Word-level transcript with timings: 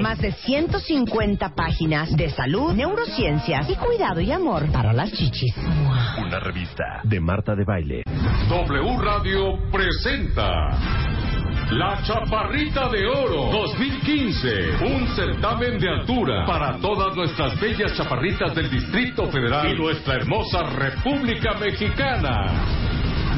más 0.00 0.18
de 0.18 0.32
150 0.32 1.54
páginas 1.54 2.14
de 2.16 2.30
salud, 2.30 2.72
neurociencias 2.72 3.68
y 3.68 3.74
cuidado 3.76 4.20
y 4.20 4.32
amor 4.32 4.70
para 4.72 4.92
las 4.92 5.12
chichis. 5.12 5.54
Una 6.18 6.40
revista 6.40 7.00
de 7.04 7.20
Marta 7.20 7.54
de 7.54 7.64
Baile. 7.64 8.02
W 8.48 8.98
Radio 9.02 9.58
presenta 9.70 10.70
La 11.70 12.00
Chaparrita 12.02 12.88
de 12.88 13.06
Oro 13.06 13.50
2015, 13.50 14.84
un 14.84 15.08
certamen 15.16 15.78
de 15.78 15.88
altura 15.88 16.46
para 16.46 16.78
todas 16.78 17.16
nuestras 17.16 17.58
bellas 17.60 17.96
chaparritas 17.96 18.54
del 18.54 18.70
Distrito 18.70 19.26
Federal 19.30 19.72
y 19.72 19.78
nuestra 19.78 20.14
hermosa 20.14 20.62
República 20.62 21.54
Mexicana. 21.54 22.85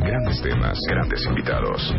Grandes 0.00 0.42
temas, 0.42 0.78
grandes 0.88 1.24
invitados. 1.26 1.94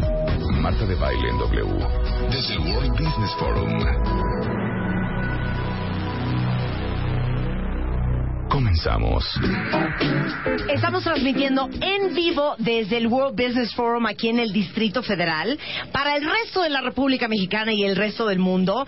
Marta 0.61 0.85
de 0.85 0.95
Baile 0.95 1.29
en 1.29 1.37
W. 1.37 1.85
Desde 2.29 2.55
el 2.55 2.59
World 2.73 2.91
Business 2.91 3.35
Forum. 3.39 4.32
Comenzamos. 8.53 9.25
Estamos 10.69 11.03
transmitiendo 11.03 11.67
en 11.81 12.13
vivo 12.13 12.53
desde 12.59 12.97
el 12.97 13.07
World 13.07 13.35
Business 13.35 13.73
Forum 13.73 14.05
aquí 14.05 14.29
en 14.29 14.37
el 14.37 14.53
Distrito 14.53 15.01
Federal 15.01 15.57
para 15.91 16.15
el 16.15 16.23
resto 16.23 16.61
de 16.61 16.69
la 16.69 16.81
República 16.81 17.27
Mexicana 17.27 17.73
y 17.73 17.83
el 17.83 17.95
resto 17.95 18.27
del 18.27 18.37
mundo, 18.37 18.85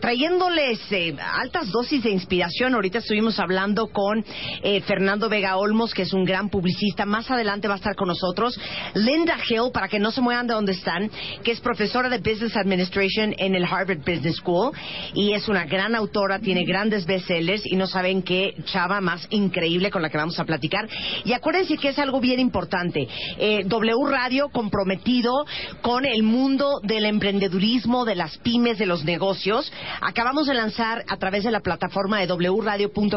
trayéndoles 0.00 0.80
eh, 0.92 1.16
altas 1.20 1.72
dosis 1.72 2.04
de 2.04 2.10
inspiración. 2.10 2.74
Ahorita 2.74 2.98
estuvimos 2.98 3.40
hablando 3.40 3.88
con 3.88 4.24
eh, 4.62 4.80
Fernando 4.82 5.28
Vega 5.28 5.56
Olmos, 5.56 5.94
que 5.94 6.02
es 6.02 6.12
un 6.12 6.24
gran 6.24 6.48
publicista. 6.48 7.04
Más 7.04 7.28
adelante 7.28 7.66
va 7.66 7.74
a 7.74 7.78
estar 7.78 7.96
con 7.96 8.06
nosotros 8.06 8.56
Linda 8.94 9.36
Hill, 9.48 9.72
para 9.74 9.88
que 9.88 9.98
no 9.98 10.12
se 10.12 10.20
muevan 10.20 10.46
de 10.46 10.54
donde 10.54 10.72
están, 10.72 11.10
que 11.42 11.50
es 11.50 11.60
profesora 11.60 12.08
de 12.08 12.18
Business 12.18 12.56
Administration 12.56 13.34
en 13.36 13.56
el 13.56 13.64
Harvard 13.64 13.98
Business 13.98 14.36
School 14.36 14.70
y 15.12 15.32
es 15.32 15.48
una 15.48 15.64
gran 15.64 15.96
autora, 15.96 16.38
tiene 16.38 16.64
grandes 16.64 17.04
bestsellers 17.04 17.66
y 17.66 17.74
no 17.74 17.88
saben 17.88 18.22
qué 18.22 18.54
chava 18.64 18.91
más 19.00 19.26
increíble 19.30 19.90
con 19.90 20.02
la 20.02 20.10
que 20.10 20.18
vamos 20.18 20.38
a 20.38 20.44
platicar. 20.44 20.88
Y 21.24 21.32
acuérdense 21.32 21.76
que 21.76 21.88
es 21.88 21.98
algo 21.98 22.20
bien 22.20 22.40
importante. 22.40 23.08
Eh, 23.38 23.64
w 23.64 24.10
Radio 24.10 24.48
comprometido 24.50 25.44
con 25.80 26.04
el 26.04 26.22
mundo 26.22 26.80
del 26.82 27.04
emprendedurismo, 27.06 28.04
de 28.04 28.14
las 28.14 28.38
pymes, 28.38 28.78
de 28.78 28.86
los 28.86 29.04
negocios. 29.04 29.72
Acabamos 30.00 30.46
de 30.46 30.54
lanzar 30.54 31.04
a 31.08 31.16
través 31.16 31.44
de 31.44 31.50
la 31.50 31.60
plataforma 31.60 32.20
de 32.20 32.26
wradio.com.mx 32.32 33.12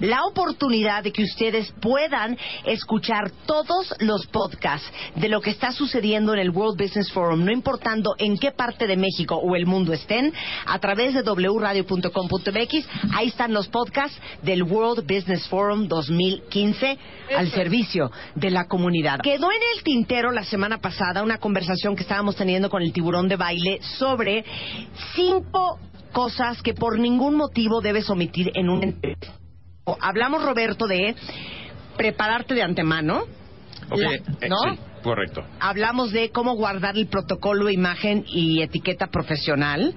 la 0.00 0.24
oportunidad 0.24 1.02
de 1.02 1.12
que 1.12 1.22
ustedes 1.24 1.72
puedan 1.80 2.36
escuchar 2.64 3.30
todos 3.46 3.94
los 4.00 4.26
podcasts 4.26 4.90
de 5.16 5.28
lo 5.28 5.40
que 5.40 5.50
está 5.50 5.72
sucediendo 5.72 6.32
en 6.32 6.40
el 6.40 6.50
World 6.50 6.80
Business 6.80 7.10
Forum, 7.12 7.44
no 7.44 7.52
importando 7.52 8.14
en 8.18 8.38
qué 8.38 8.52
parte 8.52 8.86
de 8.86 8.96
México 8.96 9.36
o 9.36 9.56
el 9.56 9.66
mundo 9.66 9.92
estén, 9.92 10.32
a 10.66 10.78
través 10.78 11.14
de 11.14 11.22
wradio.com.mx. 11.22 12.88
Ahí 13.14 13.28
están 13.28 13.52
los 13.52 13.68
podcasts 13.68 14.05
del 14.42 14.62
World 14.62 15.06
Business 15.06 15.46
Forum 15.48 15.88
2015 15.88 16.98
al 17.36 17.50
servicio 17.50 18.10
de 18.34 18.50
la 18.50 18.66
comunidad. 18.66 19.20
Quedó 19.20 19.50
en 19.50 19.60
el 19.76 19.82
tintero 19.82 20.30
la 20.30 20.44
semana 20.44 20.78
pasada 20.78 21.22
una 21.22 21.38
conversación 21.38 21.96
que 21.96 22.02
estábamos 22.02 22.36
teniendo 22.36 22.70
con 22.70 22.82
el 22.82 22.92
tiburón 22.92 23.28
de 23.28 23.36
baile 23.36 23.80
sobre 23.98 24.44
cinco 25.14 25.78
cosas 26.12 26.62
que 26.62 26.74
por 26.74 26.98
ningún 26.98 27.34
motivo 27.34 27.80
debes 27.80 28.08
omitir 28.08 28.50
en 28.54 28.70
un 28.70 28.82
entrevista. 28.82 29.32
Hablamos, 30.00 30.42
Roberto, 30.42 30.86
de 30.86 31.14
prepararte 31.96 32.54
de 32.54 32.62
antemano. 32.62 33.24
Okay. 33.88 34.20
¿No? 34.48 34.56
Eh, 34.64 34.74
sí, 34.74 34.80
correcto. 35.06 35.44
Hablamos 35.60 36.12
de 36.12 36.30
cómo 36.30 36.54
guardar 36.54 36.96
el 36.96 37.06
protocolo, 37.06 37.70
imagen 37.70 38.24
y 38.26 38.62
etiqueta 38.62 39.06
profesional. 39.06 39.94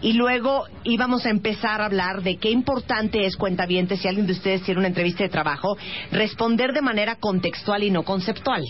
Y 0.00 0.14
luego 0.14 0.64
íbamos 0.84 1.26
a 1.26 1.30
empezar 1.30 1.80
a 1.80 1.86
hablar 1.86 2.22
de 2.22 2.36
qué 2.36 2.50
importante 2.50 3.26
es, 3.26 3.36
cuentavientes, 3.36 4.00
si 4.00 4.08
alguien 4.08 4.26
de 4.26 4.32
ustedes 4.32 4.62
tiene 4.62 4.78
una 4.78 4.88
entrevista 4.88 5.24
de 5.24 5.28
trabajo, 5.28 5.76
responder 6.10 6.72
de 6.72 6.82
manera 6.82 7.16
contextual 7.16 7.82
y 7.82 7.90
no 7.90 8.04
conceptual. 8.04 8.62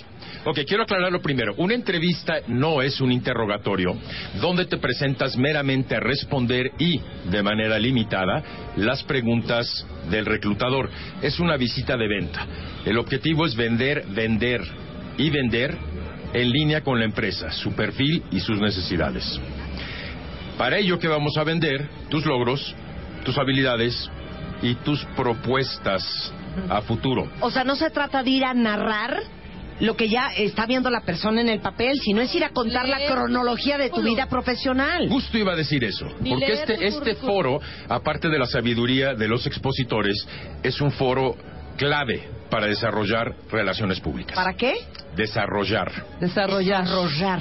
Ok, 0.44 0.60
quiero 0.66 0.82
aclararlo 0.82 1.20
primero. 1.20 1.54
Una 1.58 1.74
entrevista 1.74 2.34
no 2.48 2.82
es 2.82 3.00
un 3.00 3.12
interrogatorio 3.12 3.96
donde 4.40 4.66
te 4.66 4.78
presentas 4.78 5.36
meramente 5.36 5.94
a 5.94 6.00
responder 6.00 6.72
y, 6.78 7.00
de 7.30 7.42
manera 7.42 7.78
limitada, 7.78 8.42
las 8.76 9.04
preguntas 9.04 9.86
del 10.10 10.26
reclutador. 10.26 10.90
Es 11.20 11.38
una 11.38 11.56
visita 11.56 11.96
de 11.96 12.08
venta. 12.08 12.46
El 12.84 12.98
objetivo 12.98 13.46
es 13.46 13.54
vender, 13.54 14.04
vender 14.08 14.81
y 15.16 15.30
vender 15.30 15.76
en 16.32 16.50
línea 16.50 16.82
con 16.82 16.98
la 16.98 17.04
empresa, 17.04 17.50
su 17.50 17.72
perfil 17.72 18.22
y 18.30 18.40
sus 18.40 18.58
necesidades. 18.58 19.40
Para 20.56 20.78
ello, 20.78 20.98
¿qué 20.98 21.08
vamos 21.08 21.36
a 21.36 21.44
vender? 21.44 21.88
Tus 22.08 22.24
logros, 22.24 22.74
tus 23.24 23.36
habilidades 23.38 24.10
y 24.62 24.74
tus 24.76 25.04
propuestas 25.16 26.32
a 26.68 26.82
futuro. 26.82 27.28
O 27.40 27.50
sea, 27.50 27.64
no 27.64 27.76
se 27.76 27.90
trata 27.90 28.22
de 28.22 28.30
ir 28.30 28.44
a 28.44 28.54
narrar 28.54 29.22
lo 29.80 29.96
que 29.96 30.08
ya 30.08 30.28
está 30.36 30.66
viendo 30.66 30.90
la 30.90 31.00
persona 31.00 31.40
en 31.40 31.48
el 31.48 31.60
papel, 31.60 31.98
sino 31.98 32.20
es 32.20 32.32
ir 32.34 32.44
a 32.44 32.50
contar 32.50 32.88
la 32.88 33.04
cronología 33.06 33.78
de 33.78 33.90
tu 33.90 34.02
vida 34.02 34.26
profesional. 34.26 35.08
Justo 35.08 35.38
iba 35.38 35.52
a 35.52 35.56
decir 35.56 35.82
eso, 35.82 36.06
porque 36.18 36.52
este, 36.52 36.86
este 36.86 37.14
foro, 37.16 37.60
aparte 37.88 38.28
de 38.28 38.38
la 38.38 38.46
sabiduría 38.46 39.14
de 39.14 39.26
los 39.26 39.46
expositores, 39.46 40.26
es 40.62 40.80
un 40.80 40.92
foro 40.92 41.36
clave 41.76 42.41
para 42.52 42.66
desarrollar 42.66 43.34
relaciones 43.50 43.98
públicas. 43.98 44.36
¿Para 44.36 44.52
qué? 44.52 44.74
Desarrollar. 45.16 45.90
Desarrollar. 46.20 46.84
Desarrollar. 46.84 47.40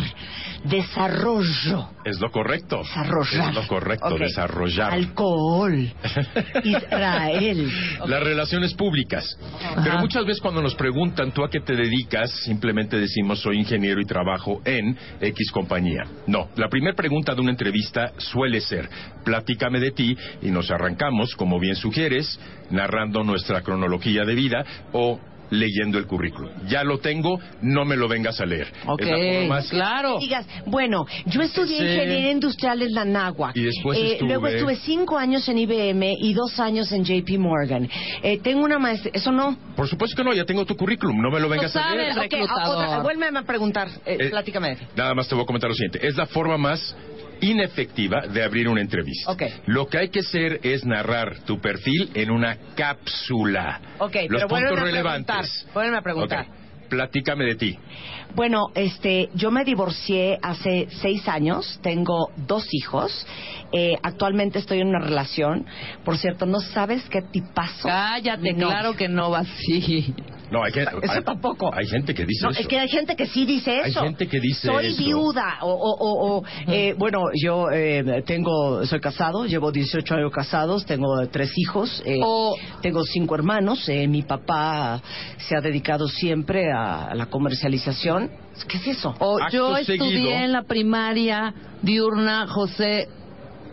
Desarrollo. 0.63 1.90
Es 2.06 2.19
lo 2.22 2.31
correcto. 2.31 2.78
Desarrollar. 2.78 3.50
Es 3.50 3.56
lo 3.56 3.68
correcto, 3.68 4.18
desarrollar. 4.18 4.94
Alcohol. 4.94 5.74
Israel. 6.63 7.72
Las 8.06 8.24
relaciones 8.24 8.74
públicas. 8.74 9.38
Pero 9.84 10.00
muchas 10.00 10.25
veces 10.25 10.42
cuando 10.42 10.62
nos 10.62 10.75
preguntan 10.75 11.34
tú 11.34 11.44
a 11.44 11.50
qué 11.50 11.60
te 11.60 11.75
dedicas, 11.75 12.31
simplemente 12.46 12.98
decimos 12.98 13.42
soy 13.42 13.58
ingeniero 13.58 14.00
y 14.00 14.06
trabajo 14.06 14.62
en 14.63 14.98
X 15.19 15.52
compañía. 15.52 16.06
No, 16.28 16.50
la 16.56 16.69
primera 16.69 16.96
pregunta 16.96 17.36
de 17.36 17.42
una 17.42 17.52
entrevista 17.52 18.13
suele 18.18 18.62
ser 18.62 18.88
platícame 19.24 19.80
de 19.80 19.92
ti 19.92 20.18
y 20.42 20.52
nos 20.52 20.72
arrancamos, 20.72 21.36
como 21.36 21.60
bien 21.60 21.75
sugieres, 21.75 22.40
narrando 22.69 23.24
nuestra 23.24 23.62
cronología 23.62 24.24
de 24.25 24.36
vida 24.36 24.66
o 24.92 25.00
leyendo 25.50 25.98
el 25.98 26.06
currículum. 26.07 26.50
Ya 26.69 26.81
lo 26.86 27.00
tengo, 27.00 27.38
no 27.62 27.83
me 27.83 27.98
lo 27.98 28.07
vengas 28.07 28.39
a 28.39 28.45
leer. 28.45 28.71
Ok, 28.88 29.01
Es 29.01 29.07
la 29.09 29.18
forma 29.18 29.48
más- 29.56 29.69
claro. 29.69 30.18
Digas, 30.18 30.48
bueno, 30.65 31.06
yo 31.25 31.42
estudié 31.42 31.75
Sí. 31.77 31.83
ingeniería 31.83 32.31
industrial 32.31 32.81
en 32.81 32.94
la 32.94 33.03
NAGUA. 33.03 33.51
Y 33.56 33.63
después 33.63 33.98
Eh, 34.00 34.12
estuve- 34.13 34.27
Luego 34.30 34.48
estuve 34.48 34.75
cinco 34.77 35.18
años 35.18 35.50
en 35.50 35.57
IBM 35.57 36.15
y 36.21 36.33
dos 36.33 36.57
años 36.57 36.89
en 36.94 37.03
JP 37.03 37.38
Morgan. 37.38 37.89
Eh, 38.24 38.39
tengo 38.42 38.63
una 38.63 38.80
maestría. 38.80 39.12
¿Eso 39.13 39.33
no? 39.33 39.57
Por 39.75 39.89
supuesto 39.89 40.15
que 40.15 40.24
no, 40.24 40.33
ya 40.33 40.45
tengo 40.45 40.63
tu 40.65 40.77
currículum, 40.77 41.21
no 41.21 41.30
me 41.30 41.42
lo 41.42 41.50
vengas 41.50 41.75
a 41.75 41.95
leer. 41.95 42.12
el 42.12 42.18
Ok, 42.18 42.24
reclutador. 42.31 42.86
otra- 42.86 43.00
vuélveme 43.01 43.39
a 43.39 43.44
preguntar. 43.44 43.89
Eh, 44.06 44.18
Eh, 44.21 44.30
platícame. 44.30 44.77
Nada 44.95 45.13
más 45.13 45.27
te 45.27 45.36
voy 45.36 45.44
a 45.44 45.48
comentar 45.48 45.69
lo 45.69 45.75
siguiente. 45.75 46.00
Es 46.07 46.15
la 46.15 46.27
forma 46.27 46.57
más 46.57 46.95
inefectiva 47.41 48.27
de 48.27 48.43
abrir 48.43 48.67
una 48.67 48.81
entrevista. 48.81 49.31
Ok. 49.31 49.43
Lo 49.67 49.88
que 49.88 49.97
hay 49.97 50.09
que 50.09 50.19
hacer 50.19 50.59
es 50.63 50.85
narrar 50.85 51.39
tu 51.39 51.59
perfil 51.59 52.11
en 52.13 52.31
una 52.31 52.57
cápsula. 52.75 53.81
Ok, 53.99 54.15
Los 54.29 54.43
pero 54.43 54.47
puntos 54.47 54.79
a 54.79 54.83
relevantes. 54.83 55.67
vuélveme 55.73 55.97
a 55.97 56.01
preguntar. 56.01 56.45
Platícame 56.89 57.45
de 57.45 57.55
ti. 57.55 57.77
Bueno, 58.35 58.67
este, 58.75 59.29
yo 59.33 59.49
me 59.49 59.63
divorcié 59.63 60.38
hace 60.41 60.88
seis 61.01 61.27
años, 61.27 61.79
tengo 61.81 62.31
dos 62.35 62.67
hijos, 62.71 63.25
eh, 63.71 63.93
actualmente 64.03 64.59
estoy 64.59 64.81
en 64.81 64.88
una 64.88 64.99
relación. 64.99 65.65
Por 66.03 66.17
cierto, 66.17 66.45
¿no 66.45 66.59
sabes 66.59 67.03
qué 67.09 67.21
tipazo? 67.21 67.88
Cállate, 67.88 68.55
claro 68.55 68.93
que 68.95 69.07
no 69.07 69.31
va 69.31 69.39
así. 69.39 70.13
No, 70.51 70.63
hay 70.63 70.71
Eso 70.75 70.89
hay- 71.09 71.24
tampoco. 71.24 71.74
Hay 71.74 71.88
gente 71.88 72.13
que 72.13 72.25
dice 72.25 72.44
No, 72.44 72.51
eso. 72.51 72.59
es 72.62 72.68
que 72.68 72.77
hay 72.77 72.89
gente 72.89 73.15
que 73.15 73.25
sí 73.25 73.45
dice 73.45 73.71
Hay 73.81 73.92
eso. 73.92 74.01
gente 74.03 74.27
que 74.27 74.39
dice 74.39 74.68
soy 74.68 74.88
eso. 74.88 74.98
viuda 75.03 75.59
o, 75.62 75.71
o, 75.71 75.95
o- 75.98 76.38
o, 76.39 76.44
eh, 76.68 76.94
bueno, 76.98 77.24
yo 77.42 77.69
eh, 77.71 78.21
tengo, 78.25 78.86
soy 78.86 79.00
casado, 79.00 79.45
llevo 79.45 79.71
18 79.71 80.13
años 80.15 80.31
casados, 80.31 80.86
tengo 80.86 81.07
tres 81.31 81.51
hijos, 81.57 82.03
eh, 82.06 82.19
O- 82.24 82.56
tengo 82.81 83.01
cinco 83.03 83.36
hermanos. 83.36 83.88
eh, 83.88 84.07
mi 84.07 84.24
papá 84.24 85.01
se 85.38 85.56
ha 85.56 85.62
dedicado 85.62 86.07
siempre 86.07 86.71
a, 86.71 87.06
a 87.06 87.15
la 87.15 87.27
comercialización. 87.27 88.30
¿Qué 88.68 88.77
es 88.77 88.88
eso? 88.98 89.15
O 89.19 89.38
Acto 89.42 89.56
yo 89.56 89.77
estudié 89.77 90.00
seguido. 90.12 90.31
en 90.31 90.51
la 90.51 90.63
primaria 90.63 91.53
diurna 91.81 92.45
José 92.48 93.07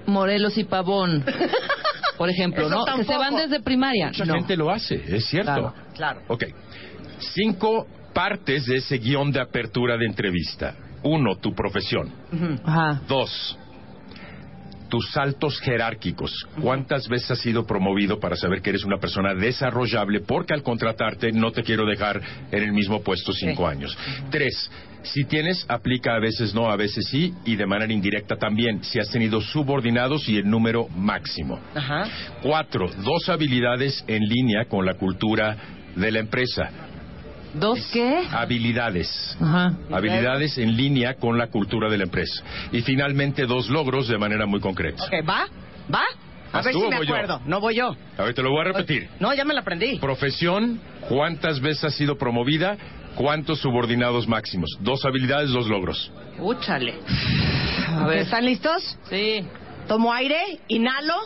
Morelos 0.06 0.56
y 0.56 0.64
Pavón, 0.64 1.24
por 2.18 2.28
ejemplo, 2.28 2.66
Eso 2.66 2.70
¿no? 2.76 2.84
Que 2.84 2.90
se 2.90 2.96
tampoco. 2.96 3.18
van 3.20 3.36
desde 3.36 3.60
primaria. 3.62 4.08
Mucha 4.08 4.24
No. 4.26 4.34
gente 4.34 4.56
lo 4.56 4.70
hace, 4.70 4.96
es 5.08 5.24
cierto. 5.26 5.52
Claro, 5.54 5.74
claro. 5.94 6.22
Ok. 6.28 6.44
Cinco 7.34 7.86
partes 8.12 8.66
de 8.66 8.76
ese 8.76 8.98
guion 8.98 9.30
de 9.32 9.40
apertura 9.40 9.96
de 9.96 10.06
entrevista. 10.06 10.74
Uno, 11.02 11.36
tu 11.36 11.54
profesión. 11.54 12.12
Ajá. 12.64 13.00
Dos, 13.08 13.56
tus 14.88 15.10
saltos 15.10 15.60
jerárquicos. 15.60 16.32
¿Cuántas 16.60 17.08
veces 17.08 17.32
has 17.32 17.40
sido 17.40 17.66
promovido 17.66 18.18
para 18.18 18.36
saber 18.36 18.62
que 18.62 18.70
eres 18.70 18.84
una 18.84 18.98
persona 18.98 19.34
desarrollable? 19.34 20.20
Porque 20.20 20.54
al 20.54 20.62
contratarte 20.62 21.32
no 21.32 21.52
te 21.52 21.62
quiero 21.62 21.86
dejar 21.86 22.20
en 22.50 22.62
el 22.62 22.72
mismo 22.72 23.02
puesto 23.02 23.32
cinco 23.32 23.66
años. 23.66 23.96
Tres, 24.30 24.70
si 25.02 25.24
tienes, 25.24 25.64
aplica 25.68 26.14
a 26.14 26.18
veces 26.18 26.54
no, 26.54 26.70
a 26.70 26.76
veces 26.76 27.06
sí, 27.08 27.32
y 27.44 27.56
de 27.56 27.66
manera 27.66 27.92
indirecta 27.92 28.36
también. 28.36 28.82
Si 28.82 28.98
has 28.98 29.10
tenido 29.10 29.40
subordinados 29.40 30.28
y 30.28 30.36
el 30.36 30.48
número 30.48 30.88
máximo. 30.88 31.60
Ajá. 31.74 32.08
Cuatro, 32.42 32.90
dos 33.04 33.28
habilidades 33.28 34.04
en 34.06 34.24
línea 34.24 34.64
con 34.66 34.84
la 34.84 34.94
cultura 34.94 35.56
de 35.94 36.10
la 36.12 36.20
empresa. 36.20 36.87
¿Dos 37.54 37.80
qué? 37.92 38.26
Habilidades. 38.30 39.36
Ajá. 39.40 39.74
Habilidades 39.90 40.58
en 40.58 40.76
línea 40.76 41.14
con 41.14 41.38
la 41.38 41.48
cultura 41.48 41.88
de 41.88 41.98
la 41.98 42.04
empresa. 42.04 42.42
Y 42.72 42.82
finalmente 42.82 43.46
dos 43.46 43.68
logros 43.68 44.08
de 44.08 44.18
manera 44.18 44.46
muy 44.46 44.60
concreta. 44.60 45.04
Ok, 45.04 45.28
¿va? 45.28 45.46
¿Va? 45.92 46.02
A 46.52 46.56
¿Vas 46.58 46.64
ver 46.64 46.74
tú 46.74 46.82
si 46.82 46.88
me 46.88 46.96
acuerdo. 46.96 47.40
No 47.44 47.60
voy 47.60 47.76
yo. 47.76 47.94
A 48.16 48.22
ver, 48.22 48.34
te 48.34 48.42
lo 48.42 48.50
voy 48.50 48.60
a 48.62 48.64
repetir. 48.64 49.08
No, 49.20 49.34
ya 49.34 49.44
me 49.44 49.54
la 49.54 49.60
aprendí. 49.60 49.98
Profesión, 49.98 50.80
¿cuántas 51.08 51.60
veces 51.60 51.84
has 51.84 51.94
sido 51.94 52.16
promovida? 52.16 52.76
¿Cuántos 53.14 53.60
subordinados 53.60 54.28
máximos? 54.28 54.78
Dos 54.80 55.04
habilidades, 55.04 55.50
dos 55.50 55.66
logros. 55.68 56.10
Úchale. 56.38 56.94
A 57.88 58.06
ver, 58.06 58.18
¿están 58.18 58.44
listos? 58.44 58.96
Sí. 59.10 59.44
Tomo 59.88 60.12
aire, 60.12 60.38
inhalo, 60.68 61.16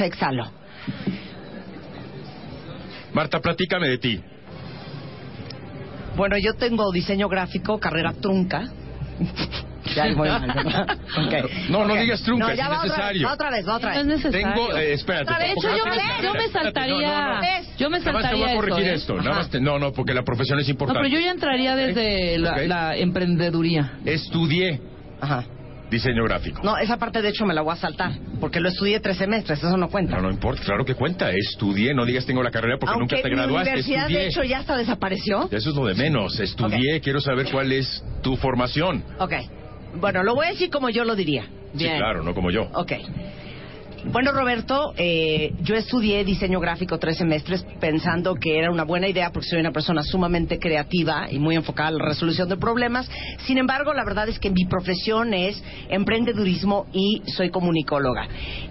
exhalo. 0.00 0.50
Marta, 3.12 3.40
platícame 3.40 3.88
de 3.88 3.98
ti. 3.98 4.20
Bueno, 6.18 6.36
yo 6.36 6.52
tengo 6.54 6.90
diseño 6.92 7.28
gráfico, 7.28 7.78
carrera 7.78 8.12
trunca. 8.12 8.64
ya 9.96 10.06
es 10.08 10.16
muy 10.16 10.28
mal. 10.28 10.98
No, 11.70 11.84
no 11.86 11.94
digas 11.94 12.20
trunca, 12.22 12.46
No, 12.48 12.52
es 12.52 12.60
va 12.60 12.82
otra 12.84 13.08
vez, 13.12 13.24
va 13.24 13.32
otra 13.32 13.50
vez, 13.50 13.68
va 13.68 13.76
otra 13.76 13.94
No 13.94 14.00
es 14.00 14.06
vez. 14.06 14.16
necesario. 14.24 14.48
Tengo, 14.54 14.76
eh, 14.76 14.92
espérate. 14.94 15.32
Vez, 15.32 15.38
De 15.38 15.52
hecho, 15.52 15.76
yo 15.76 15.84
me, 15.86 16.22
yo 16.24 16.34
me 16.34 16.48
saltaría. 16.48 17.08
no, 17.08 17.22
no, 17.22 17.34
no. 17.34 17.40
Yo 17.78 17.90
me 17.90 17.98
Nada 18.00 18.12
más 18.12 18.22
te 18.22 18.28
saltaría 18.28 18.44
voy 18.46 18.52
a 18.52 18.56
corregir 18.56 18.86
¿eh? 18.88 18.94
esto. 18.94 19.14
Nada 19.16 19.30
Ajá. 19.30 19.38
más 19.38 19.50
te- 19.50 19.60
no, 19.60 19.78
no, 19.78 19.92
porque 19.92 20.12
la 20.12 20.22
profesión 20.24 20.58
es 20.58 20.66
No, 20.66 20.72
importante. 20.72 21.00
pero 21.00 21.14
yo 21.14 21.20
ya 21.24 21.30
entraría 21.30 21.76
desde 21.76 22.38
la, 22.38 22.52
Ok. 22.52 22.58
la 22.66 22.96
emprendeduría. 22.96 23.92
Estudié 24.04 24.80
Ajá. 25.20 25.44
Diseño 25.90 26.24
gráfico. 26.24 26.60
No, 26.62 26.76
esa 26.78 26.96
parte 26.96 27.22
de 27.22 27.28
hecho 27.30 27.44
me 27.46 27.54
la 27.54 27.62
voy 27.62 27.72
a 27.72 27.76
saltar, 27.76 28.12
porque 28.40 28.60
lo 28.60 28.68
estudié 28.68 29.00
tres 29.00 29.16
semestres, 29.16 29.58
eso 29.58 29.76
no 29.76 29.88
cuenta. 29.88 30.16
No, 30.16 30.22
no 30.22 30.30
importa, 30.30 30.62
claro 30.64 30.84
que 30.84 30.94
cuenta. 30.94 31.30
Estudié, 31.30 31.94
no 31.94 32.04
digas 32.04 32.26
tengo 32.26 32.42
la 32.42 32.50
carrera 32.50 32.76
porque 32.78 32.94
Aunque 32.94 33.16
nunca 33.16 33.28
te 33.28 33.34
graduaste. 33.34 33.70
universidad 33.70 34.02
Estudié. 34.02 34.18
de 34.18 34.26
hecho 34.28 34.42
ya 34.44 34.58
hasta 34.58 34.76
desapareció. 34.76 35.48
Eso 35.50 35.70
es 35.70 35.76
lo 35.76 35.86
de 35.86 35.94
menos. 35.94 36.38
Estudié, 36.40 37.00
quiero 37.00 37.20
saber 37.20 37.48
cuál 37.50 37.72
es 37.72 38.02
tu 38.22 38.36
formación. 38.36 39.04
Ok. 39.18 39.32
Bueno, 40.00 40.22
lo 40.22 40.34
voy 40.34 40.46
a 40.46 40.50
decir 40.50 40.70
como 40.70 40.90
yo 40.90 41.04
lo 41.04 41.16
diría. 41.16 41.46
Sí, 41.76 41.84
claro, 41.84 42.22
no 42.22 42.34
como 42.34 42.50
yo. 42.50 42.68
Ok. 42.74 42.92
Bueno, 44.04 44.32
Roberto, 44.32 44.94
eh, 44.96 45.52
yo 45.62 45.74
estudié 45.74 46.24
diseño 46.24 46.60
gráfico 46.60 46.98
tres 46.98 47.18
semestres 47.18 47.64
pensando 47.80 48.36
que 48.36 48.56
era 48.56 48.70
una 48.70 48.84
buena 48.84 49.08
idea 49.08 49.30
porque 49.32 49.48
soy 49.48 49.60
una 49.60 49.72
persona 49.72 50.02
sumamente 50.02 50.58
creativa 50.58 51.26
y 51.30 51.38
muy 51.38 51.56
enfocada 51.56 51.88
a 51.88 51.92
la 51.92 52.04
resolución 52.04 52.48
de 52.48 52.56
problemas. 52.56 53.10
Sin 53.46 53.58
embargo, 53.58 53.92
la 53.92 54.04
verdad 54.04 54.28
es 54.28 54.38
que 54.38 54.50
mi 54.50 54.64
profesión 54.66 55.34
es 55.34 55.62
emprendedurismo 55.90 56.86
y 56.92 57.22
soy 57.26 57.50
comunicóloga. 57.50 58.28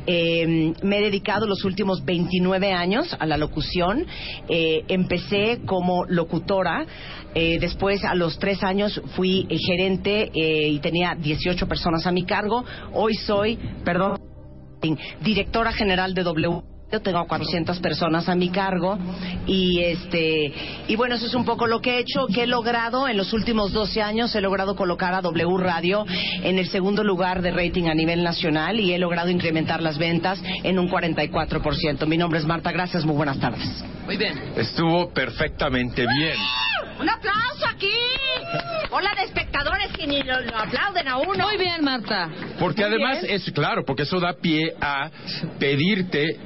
Eh, 0.07 0.73
me 0.81 0.99
he 0.99 1.01
dedicado 1.01 1.45
los 1.45 1.63
últimos 1.65 2.03
29 2.05 2.71
años 2.71 3.15
a 3.19 3.25
la 3.25 3.37
locución. 3.37 4.05
Eh, 4.47 4.85
empecé 4.87 5.59
como 5.65 6.05
locutora. 6.05 6.85
Eh, 7.35 7.59
después, 7.59 8.03
a 8.03 8.15
los 8.15 8.39
tres 8.39 8.63
años, 8.63 8.99
fui 9.15 9.47
gerente 9.67 10.31
eh, 10.33 10.69
y 10.69 10.79
tenía 10.79 11.13
18 11.13 11.67
personas 11.67 12.07
a 12.07 12.11
mi 12.11 12.23
cargo. 12.23 12.65
Hoy 12.93 13.13
soy, 13.13 13.59
perdón, 13.83 14.16
directora 15.21 15.71
general 15.71 16.13
de 16.13 16.23
W. 16.23 16.61
Yo 16.89 17.01
tengo 17.01 17.27
400 17.27 17.79
personas 17.79 18.29
a 18.29 18.35
mi 18.35 18.49
cargo 18.49 18.97
y 19.45 19.81
este 19.81 20.53
y 20.87 20.95
bueno 20.95 21.15
eso 21.15 21.25
es 21.25 21.33
un 21.33 21.43
poco 21.43 21.67
lo 21.67 21.81
que 21.81 21.95
he 21.95 21.99
hecho 21.99 22.27
que 22.33 22.43
he 22.43 22.47
logrado 22.47 23.09
en 23.09 23.17
los 23.17 23.33
últimos 23.33 23.73
12 23.73 24.01
años 24.01 24.33
he 24.35 24.39
logrado 24.39 24.77
colocar 24.77 25.13
a 25.13 25.21
W 25.21 25.57
Radio 25.57 26.05
en 26.43 26.57
el 26.57 26.69
segundo 26.69 27.03
lugar 27.03 27.41
de 27.41 27.51
rating 27.51 27.89
a 27.89 27.93
nivel 27.93 28.23
nacional 28.23 28.79
y 28.79 28.93
he 28.93 28.99
logrado 28.99 29.29
incrementar 29.29 29.81
las 29.81 29.97
ventas 29.97 30.41
en 30.63 30.79
un 30.79 30.89
44%. 30.89 32.07
Mi 32.07 32.17
nombre 32.17 32.39
es 32.39 32.45
Marta, 32.45 32.71
gracias, 32.71 33.03
muy 33.03 33.17
buenas 33.17 33.37
tardes. 33.37 33.67
Muy 34.05 34.15
bien. 34.15 34.39
Estuvo 34.55 35.09
perfectamente 35.09 36.05
bien. 36.17 36.37
Un 36.99 37.09
aplauso 37.09 37.65
aquí. 37.69 37.91
Hola 38.91 39.13
de 39.15 39.23
espectadores 39.25 39.91
que 39.95 40.07
ni 40.07 40.23
lo, 40.23 40.39
lo 40.41 40.57
aplauden 40.57 41.07
a 41.07 41.17
uno. 41.17 41.47
Muy 41.47 41.57
bien, 41.57 41.83
Marta. 41.83 42.29
Porque 42.59 42.81
Muy 42.85 42.91
además 42.95 43.21
bien. 43.21 43.35
es 43.35 43.51
claro, 43.51 43.83
porque 43.85 44.03
eso 44.03 44.19
da 44.19 44.33
pie 44.33 44.73
a 44.81 45.09
pedirte 45.59 46.37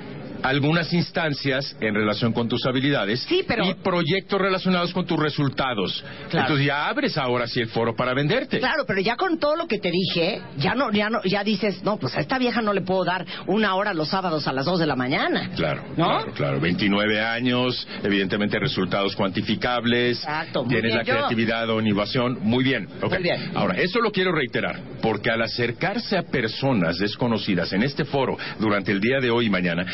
algunas 0.44 0.92
instancias 0.94 1.76
en 1.80 1.94
relación 1.96 2.34
con 2.34 2.48
tus 2.48 2.66
habilidades 2.66 3.22
Sí, 3.28 3.44
pero- 3.48 3.66
y 3.66 3.74
proyectos 3.76 4.40
relacionados 4.42 4.94
con 4.94 5.06
tus 5.06 5.20
resultados. 5.20 6.04
Claro. 6.30 6.48
Entonces 6.48 6.66
ya 6.66 6.88
abres 6.88 7.18
ahora 7.18 7.48
sí 7.48 7.60
el 7.62 7.68
foro 7.70 7.96
para 7.96 8.14
venderte. 8.14 8.60
Claro, 8.60 8.84
pero 8.88 9.02
ya 9.02 9.16
con 9.16 9.38
todo 9.40 9.56
lo 9.56 9.68
que 9.68 9.78
te 9.80 9.92
dije, 9.92 10.42
ya 10.58 10.76
no, 10.76 10.92
ya 10.92 11.10
no, 11.10 11.20
ya 11.24 11.44
dices, 11.44 11.84
no, 11.84 11.98
pues 11.98 12.16
a 12.16 12.20
esta 12.22 12.38
vieja 12.40 12.62
no 12.62 12.74
le 12.74 12.82
puedo 12.82 13.04
dar 13.06 13.26
una 13.48 13.76
hora 13.76 13.94
los 13.94 14.10
sábados 14.10 14.48
a 14.48 14.54
las 14.54 14.66
2 14.66 14.80
de 14.80 14.88
la 14.88 14.96
mañana. 14.96 15.52
Claro, 15.56 15.84
¿No? 15.98 16.06
claro, 16.08 16.32
claro. 16.34 16.60
29 16.60 17.22
años, 17.22 17.88
evidentemente 18.04 18.60
resultados 18.60 19.16
cuantificables. 19.16 20.20
Exacto, 20.20 20.64
muy 20.64 20.70
Tienes 20.74 20.92
bien, 20.92 20.98
la 20.98 21.04
yo. 21.04 21.14
creatividad 21.14 21.70
o 21.70 21.82
innovación. 21.82 22.40
Muy 22.42 22.64
bien. 22.64 22.88
ok. 23.02 23.14
Muy 23.14 23.24
bien. 23.24 23.52
Ahora, 23.56 23.76
eso 23.80 24.00
lo 24.00 24.12
quiero 24.12 24.32
reiterar, 24.32 24.80
porque 25.02 25.30
al 25.30 25.42
acercarse 25.42 26.18
a 26.18 26.24
personas 26.24 26.98
desconocidas 26.98 27.74
en 27.74 27.84
este 27.84 28.06
foro 28.06 28.38
durante 28.60 28.92
el 28.92 29.00
día 29.00 29.20
de 29.20 29.30
hoy 29.30 29.46
y 29.48 29.50
mañana, 29.50 29.86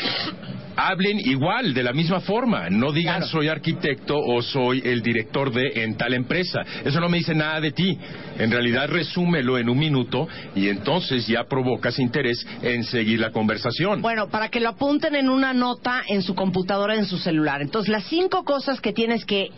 hablen 0.78 1.18
igual, 1.18 1.74
de 1.74 1.82
la 1.82 1.92
misma 1.92 2.20
forma. 2.20 2.70
No 2.70 2.92
digan 2.92 3.16
Claro. 3.16 3.32
soy 3.32 3.48
arquitecto 3.48 4.16
o 4.16 4.40
soy 4.42 4.80
el 4.84 5.02
director 5.02 5.52
de 5.52 5.82
en 5.82 5.96
tal 5.96 6.14
empresa. 6.14 6.60
Eso 6.84 7.00
no 7.00 7.08
me 7.08 7.18
dice 7.18 7.34
nada 7.34 7.60
de 7.60 7.72
ti. 7.72 7.98
En 8.38 8.50
realidad, 8.50 8.88
resúmelo 8.88 9.58
en 9.58 9.68
un 9.68 9.76
minuto 9.78 10.28
y 10.54 10.68
entonces 10.68 11.26
ya 11.26 11.44
provocas 11.44 11.98
interés 11.98 12.46
en 12.62 12.84
seguir 12.84 13.18
la 13.18 13.32
conversación. 13.32 14.00
Bueno, 14.00 14.28
para 14.28 14.50
que 14.50 14.60
lo 14.60 14.68
apunten 14.68 15.16
en 15.16 15.28
una 15.28 15.52
nota 15.52 16.02
en 16.06 16.22
su 16.22 16.36
computadora, 16.36 16.94
en 16.94 17.06
su 17.06 17.18
celular. 17.18 17.60
Entonces, 17.60 17.90
las 17.90 18.04
cinco 18.04 18.44
cosas 18.44 18.80
que 18.80 18.92
tienes 18.92 19.24
que 19.24 19.48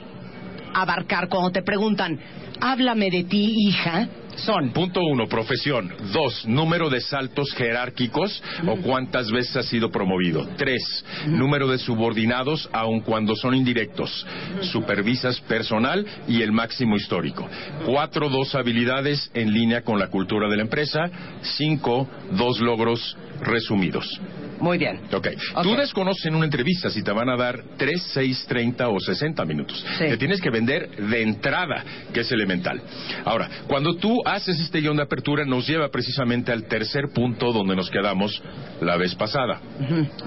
abarcar 0.73 1.29
cuando 1.29 1.51
te 1.51 1.63
preguntan, 1.63 2.19
háblame 2.61 3.11
de 3.11 3.25
ti, 3.25 3.55
hija, 3.67 4.09
Son. 4.37 4.71
Punto 4.73 5.01
uno, 5.03 5.27
profesión. 5.27 5.93
Dos, 6.13 6.47
número 6.47 6.89
de 6.89 7.01
saltos 7.01 7.53
jerárquicos 7.55 8.43
o 8.67 8.77
cuántas 8.77 9.31
veces 9.31 9.57
ha 9.57 9.63
sido 9.63 9.91
promovido. 9.91 10.47
Tres, 10.57 11.05
número 11.27 11.69
de 11.69 11.79
subordinados 11.79 12.69
aun 12.73 13.01
cuando 13.01 13.37
son 13.37 13.55
indirectos. 13.55 14.27
Supervisas 14.63 15.41
personal 15.43 16.07
y 16.29 16.43
el 16.43 16.53
máximo 16.53 16.97
histórico. 16.97 17.49
Cuatro, 17.85 18.29
dos 18.29 18.55
habilidades 18.55 19.31
en 19.35 19.53
línea 19.53 19.83
con 19.83 19.99
la 19.99 20.09
cultura 20.09 20.49
de 20.49 20.57
la 20.57 20.63
empresa. 20.63 21.11
Cinco, 21.43 22.09
dos 22.33 22.61
logros 22.61 23.17
resumidos. 23.41 24.21
Muy 24.61 24.77
bien. 24.77 25.01
Ok. 25.13 25.29
Tú 25.63 25.75
desconoces 25.75 26.27
en 26.27 26.35
una 26.35 26.45
entrevista 26.45 26.91
si 26.91 27.03
te 27.03 27.11
van 27.13 27.31
a 27.31 27.37
dar 27.37 27.63
3, 27.79 28.03
6, 28.13 28.45
30 28.47 28.89
o 28.91 29.01
60 29.01 29.45
minutos. 29.47 29.83
Sí. 29.99 30.05
Te 30.05 30.17
tienes 30.19 30.39
que 30.41 30.51
vender 30.51 30.91
de 30.97 31.23
entrada, 31.23 31.83
que 32.13 32.21
es 32.21 32.31
elemental. 32.31 32.81
Ahora, 33.25 33.49
cuando 33.67 33.97
tú 33.97 34.21
haces 34.27 34.61
este 34.61 34.81
guion 34.81 34.99
de 34.99 35.05
apertura, 35.05 35.47
nos 35.47 35.67
lleva 35.67 35.89
precisamente 35.91 36.53
al 36.53 36.65
tercer 36.65 37.05
punto 37.15 37.53
donde 37.53 37.75
nos 37.75 37.89
quedamos 37.91 38.43
la 38.83 38.97
vez 38.99 39.15
pasada. 39.15 39.61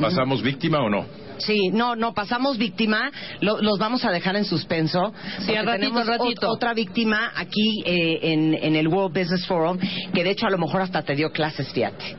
¿Pasamos 0.01 0.41
víctima 0.41 0.79
o 0.79 0.89
no? 0.89 1.05
Sí, 1.37 1.69
no, 1.71 1.95
no, 1.95 2.13
pasamos 2.13 2.57
víctima, 2.57 3.11
lo- 3.41 3.59
los 3.61 3.77
vamos 3.77 4.05
a 4.05 4.11
dejar 4.11 4.35
en 4.35 4.45
suspenso. 4.45 5.13
porque 5.39 5.57
al 5.57 5.65
ratito, 5.65 5.87
tenemos 5.93 6.07
ratito. 6.07 6.47
ot- 6.47 6.55
otra 6.55 6.73
víctima 6.73 7.31
aquí 7.35 7.81
eh, 7.85 8.19
en, 8.21 8.53
en 8.53 8.75
el 8.75 8.87
World 8.87 9.17
Business 9.17 9.45
Forum, 9.45 9.77
que 10.13 10.23
de 10.23 10.29
hecho 10.31 10.45
a 10.47 10.49
lo 10.51 10.57
mejor 10.59 10.81
hasta 10.81 11.01
te 11.03 11.15
dio 11.15 11.31
clases, 11.31 11.71
fíjate. 11.73 12.15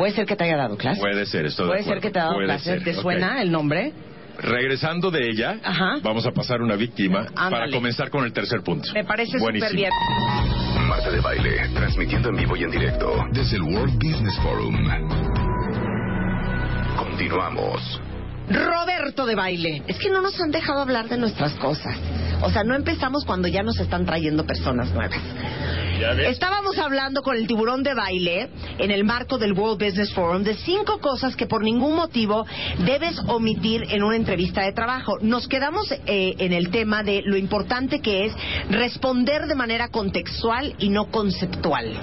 ¿Puede 0.00 0.12
ser 0.14 0.24
que 0.24 0.34
te 0.34 0.44
haya 0.44 0.56
dado 0.56 0.78
clases? 0.78 0.98
Puede 0.98 1.26
ser, 1.26 1.44
estoy 1.44 1.66
de 1.66 1.68
Puede 1.68 1.80
acuerdo. 1.82 2.00
ser 2.00 2.02
que 2.02 2.10
te 2.10 2.18
haya 2.18 2.24
dado 2.24 2.34
Puede 2.36 2.46
clases. 2.46 2.64
ser, 2.64 2.84
¿Te 2.84 2.96
ok. 2.96 3.02
suena 3.02 3.42
el 3.42 3.52
nombre? 3.52 3.92
Regresando 4.38 5.10
de 5.10 5.28
ella, 5.28 5.56
Ajá. 5.62 5.98
vamos 6.02 6.26
a 6.26 6.30
pasar 6.30 6.62
una 6.62 6.74
víctima 6.74 7.26
para 7.34 7.46
Ándale. 7.48 7.72
comenzar 7.76 8.08
con 8.08 8.24
el 8.24 8.32
tercer 8.32 8.62
punto. 8.62 8.88
Me 8.94 9.04
parece 9.04 9.38
súper 9.38 9.74
bien. 9.74 9.90
Marta 10.88 11.10
de 11.10 11.20
Baile, 11.20 11.68
transmitiendo 11.74 12.30
en 12.30 12.36
vivo 12.36 12.56
y 12.56 12.62
en 12.64 12.70
directo 12.70 13.12
desde 13.32 13.56
el 13.56 13.62
World 13.62 13.94
Business 13.96 14.38
Forum. 14.38 14.74
Continuamos. 16.96 18.00
Roberto 18.48 19.26
de 19.26 19.34
baile. 19.34 19.82
Es 19.86 19.98
que 19.98 20.08
no 20.10 20.22
nos 20.22 20.40
han 20.40 20.50
dejado 20.50 20.80
hablar 20.80 21.08
de 21.08 21.18
nuestras 21.18 21.54
cosas. 21.56 21.94
O 22.42 22.50
sea, 22.50 22.64
no 22.64 22.74
empezamos 22.74 23.24
cuando 23.26 23.46
ya 23.48 23.62
nos 23.62 23.78
están 23.78 24.04
trayendo 24.06 24.44
personas 24.46 24.90
nuevas. 24.92 25.20
Estábamos 26.00 26.78
hablando 26.78 27.20
con 27.22 27.36
el 27.36 27.46
tiburón 27.46 27.82
de 27.82 27.92
baile 27.92 28.48
en 28.78 28.90
el 28.90 29.04
marco 29.04 29.36
del 29.36 29.52
World 29.52 29.84
Business 29.84 30.14
Forum 30.14 30.42
de 30.42 30.54
cinco 30.54 30.98
cosas 30.98 31.36
que 31.36 31.46
por 31.46 31.62
ningún 31.62 31.94
motivo 31.94 32.46
debes 32.86 33.18
omitir 33.26 33.84
en 33.90 34.02
una 34.02 34.16
entrevista 34.16 34.62
de 34.62 34.72
trabajo. 34.72 35.18
Nos 35.20 35.46
quedamos 35.46 35.92
eh, 35.92 36.34
en 36.38 36.54
el 36.54 36.70
tema 36.70 37.02
de 37.02 37.20
lo 37.24 37.36
importante 37.36 38.00
que 38.00 38.24
es 38.24 38.32
responder 38.70 39.46
de 39.46 39.54
manera 39.54 39.88
contextual 39.88 40.74
y 40.78 40.88
no 40.88 41.10
conceptual. 41.10 41.98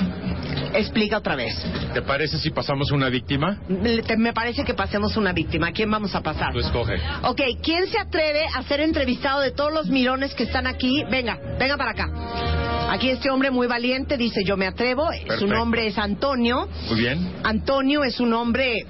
Explica 0.73 1.17
otra 1.17 1.35
vez. 1.35 1.55
¿Te 1.93 2.03
parece 2.03 2.37
si 2.37 2.51
pasamos 2.51 2.91
una 2.91 3.09
víctima? 3.09 3.57
Me 3.67 4.33
parece 4.33 4.63
que 4.63 4.75
pasemos 4.75 5.17
una 5.17 5.33
víctima. 5.33 5.67
¿A 5.67 5.71
quién 5.71 5.89
vamos 5.89 6.13
a 6.13 6.21
pasar? 6.21 6.53
Tú 6.53 6.59
escoge. 6.59 6.97
Ok, 7.23 7.41
¿quién 7.63 7.87
se 7.87 7.97
atreve 7.97 8.45
a 8.55 8.61
ser 8.63 8.81
entrevistado 8.81 9.41
de 9.41 9.51
todos 9.51 9.73
los 9.73 9.87
mirones 9.87 10.35
que 10.35 10.43
están 10.43 10.67
aquí? 10.67 11.03
Venga, 11.09 11.39
venga 11.57 11.77
para 11.77 11.91
acá. 11.91 12.56
Aquí 12.89 13.09
este 13.09 13.29
hombre 13.29 13.51
muy 13.51 13.67
valiente 13.67 14.17
dice 14.17 14.43
yo 14.45 14.55
me 14.55 14.65
atrevo. 14.65 15.09
Su 15.37 15.47
nombre 15.47 15.87
es 15.87 15.97
Antonio. 15.97 16.67
Muy 16.89 16.99
bien. 16.99 17.33
Antonio 17.43 18.03
es 18.03 18.19
un 18.19 18.33
hombre 18.33 18.85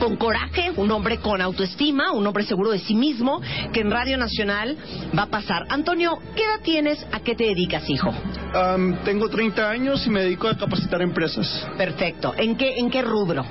con 0.00 0.16
coraje, 0.16 0.72
un 0.76 0.90
hombre 0.90 1.18
con 1.18 1.40
autoestima, 1.40 2.10
un 2.12 2.26
hombre 2.26 2.42
seguro 2.44 2.70
de 2.70 2.78
sí 2.80 2.94
mismo, 2.94 3.40
que 3.72 3.80
en 3.80 3.90
Radio 3.90 4.16
Nacional 4.18 4.76
va 5.16 5.24
a 5.24 5.26
pasar. 5.30 5.66
Antonio, 5.68 6.18
¿qué 6.34 6.42
edad 6.42 6.60
tienes? 6.64 7.06
¿A 7.12 7.20
qué 7.20 7.34
te 7.36 7.44
dedicas, 7.44 7.88
hijo? 7.88 8.12
Am, 8.54 8.96
tengo 9.04 9.28
30 9.28 9.70
años 9.70 10.04
y 10.06 10.10
me 10.10 10.22
dedico 10.22 10.48
a 10.48 10.56
capacitar 10.56 11.02
empresas 11.02 11.68
Perfecto. 11.76 12.34
¿En 12.36 12.56
qué, 12.56 12.78
en 12.78 12.90
qué 12.90 13.02
rubro? 13.02 13.44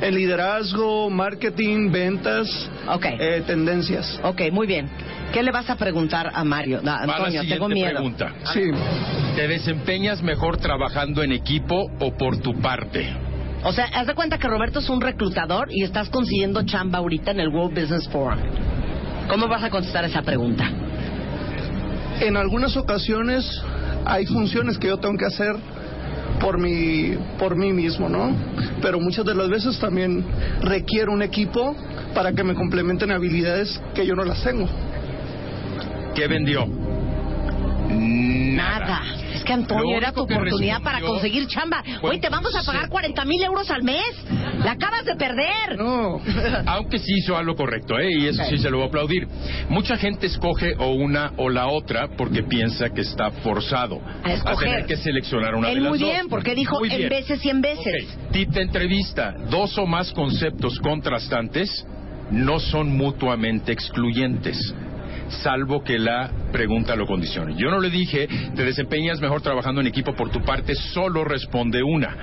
en 0.00 0.14
liderazgo, 0.16 1.08
marketing, 1.10 1.90
ventas, 1.92 2.48
Ok. 2.88 3.06
eh, 3.18 3.42
tendencias. 3.46 4.20
Ok, 4.24 4.42
muy 4.50 4.66
bien. 4.66 4.90
¿Qué 5.32 5.42
le 5.44 5.52
vas 5.52 5.70
a 5.70 5.76
preguntar 5.76 6.30
a 6.34 6.42
Mario? 6.44 6.80
No, 6.82 6.90
Va 6.90 7.06
la 7.06 7.14
Antonio, 7.14 7.42
tengo 7.48 7.68
miedo. 7.68 7.90
pregunta. 7.92 8.32
Sí, 8.52 8.62
¿Te 9.36 9.46
desempeñas 9.48 10.22
mejor 10.22 10.56
trabajando 10.58 11.22
en 11.22 11.32
equipo 11.32 11.86
o 12.00 12.12
por 12.16 12.38
tu 12.38 12.52
parte? 12.60 13.14
O 13.64 13.72
sea, 13.72 13.86
haz 13.94 14.06
de 14.06 14.14
cuenta 14.14 14.38
que 14.38 14.48
Roberto 14.48 14.80
es 14.80 14.88
un 14.88 15.00
reclutador 15.00 15.68
y 15.70 15.84
estás 15.84 16.08
consiguiendo 16.08 16.62
chamba 16.62 16.98
ahorita 16.98 17.30
en 17.30 17.40
el 17.40 17.48
World 17.48 17.78
Business 17.80 18.08
Forum. 18.08 18.40
¿Cómo 19.28 19.46
vas 19.48 19.62
a 19.62 19.70
contestar 19.70 20.04
esa 20.04 20.22
pregunta? 20.22 20.68
en 22.26 22.36
algunas 22.36 22.76
ocasiones 22.76 23.62
hay 24.04 24.26
funciones 24.26 24.78
que 24.78 24.88
yo 24.88 24.98
tengo 24.98 25.16
que 25.16 25.26
hacer 25.26 25.56
por 26.40 26.58
mi 26.58 27.16
por 27.38 27.56
mí 27.56 27.72
mismo, 27.72 28.08
¿no? 28.08 28.34
Pero 28.80 29.00
muchas 29.00 29.24
de 29.24 29.34
las 29.34 29.48
veces 29.48 29.78
también 29.78 30.24
requiero 30.60 31.12
un 31.12 31.22
equipo 31.22 31.76
para 32.14 32.32
que 32.32 32.44
me 32.44 32.54
complementen 32.54 33.10
habilidades 33.10 33.80
que 33.94 34.06
yo 34.06 34.14
no 34.14 34.24
las 34.24 34.42
tengo. 34.42 34.68
¿Qué 36.14 36.26
vendió? 36.28 36.81
Nada. 37.92 39.02
Es 39.34 39.44
que 39.44 39.52
Antonio 39.52 39.96
era 39.96 40.12
tu 40.12 40.22
oportunidad 40.22 40.82
para 40.82 41.00
conseguir 41.00 41.46
chamba. 41.48 41.82
Oye, 42.02 42.18
te 42.18 42.28
vamos 42.28 42.54
a 42.54 42.62
pagar 42.62 42.88
40 42.88 43.24
mil 43.24 43.42
euros 43.42 43.70
al 43.70 43.82
mes. 43.82 44.02
La 44.64 44.72
acabas 44.72 45.04
de 45.04 45.16
perder. 45.16 45.76
No, 45.78 46.20
Aunque 46.66 46.98
sí 46.98 47.12
hizo 47.16 47.36
algo 47.36 47.54
correcto, 47.56 47.98
¿eh? 47.98 48.08
y 48.12 48.26
eso 48.26 48.44
sí 48.48 48.58
se 48.58 48.70
lo 48.70 48.76
voy 48.78 48.86
a 48.86 48.88
aplaudir. 48.88 49.26
Mucha 49.68 49.96
gente 49.96 50.26
escoge 50.26 50.74
o 50.78 50.90
una 50.92 51.32
o 51.36 51.48
la 51.48 51.66
otra 51.66 52.08
porque 52.16 52.42
piensa 52.42 52.90
que 52.90 53.00
está 53.00 53.30
forzado 53.30 54.00
A 54.22 54.32
escoger. 54.32 54.68
tener 54.68 54.86
que 54.86 54.96
seleccionar 54.96 55.54
una 55.54 55.68
Él 55.70 55.76
de 55.76 55.80
las 55.80 55.90
muy 55.90 55.98
dos. 55.98 56.08
bien, 56.08 56.28
porque 56.28 56.54
dijo 56.54 56.78
Muy 56.78 56.90
en 56.90 56.98
bien. 56.98 57.08
veces 57.10 57.44
y 57.44 57.50
en 57.50 57.60
veces. 57.60 58.04
Ok, 58.26 58.32
Tip 58.32 58.50
de 58.50 58.62
entrevista. 58.62 59.34
Dos 59.50 59.76
o 59.78 59.86
más 59.86 60.12
conceptos 60.12 60.78
contrastantes 60.80 61.84
no 62.30 62.60
son 62.60 62.96
mutuamente 62.96 63.72
excluyentes, 63.72 64.74
salvo 65.28 65.82
que 65.82 65.98
la 65.98 66.30
pregunta 66.52 66.96
lo 66.96 67.06
condicione. 67.06 67.54
Yo 67.56 67.70
no 67.70 67.80
le 67.80 67.90
dije, 67.90 68.28
te 68.54 68.64
desempeñas 68.64 69.20
mejor 69.20 69.42
trabajando 69.42 69.80
en 69.80 69.86
equipo 69.86 70.14
por 70.14 70.30
tu 70.30 70.42
parte, 70.42 70.74
solo 70.74 71.24
responde 71.24 71.82
una. 71.82 72.16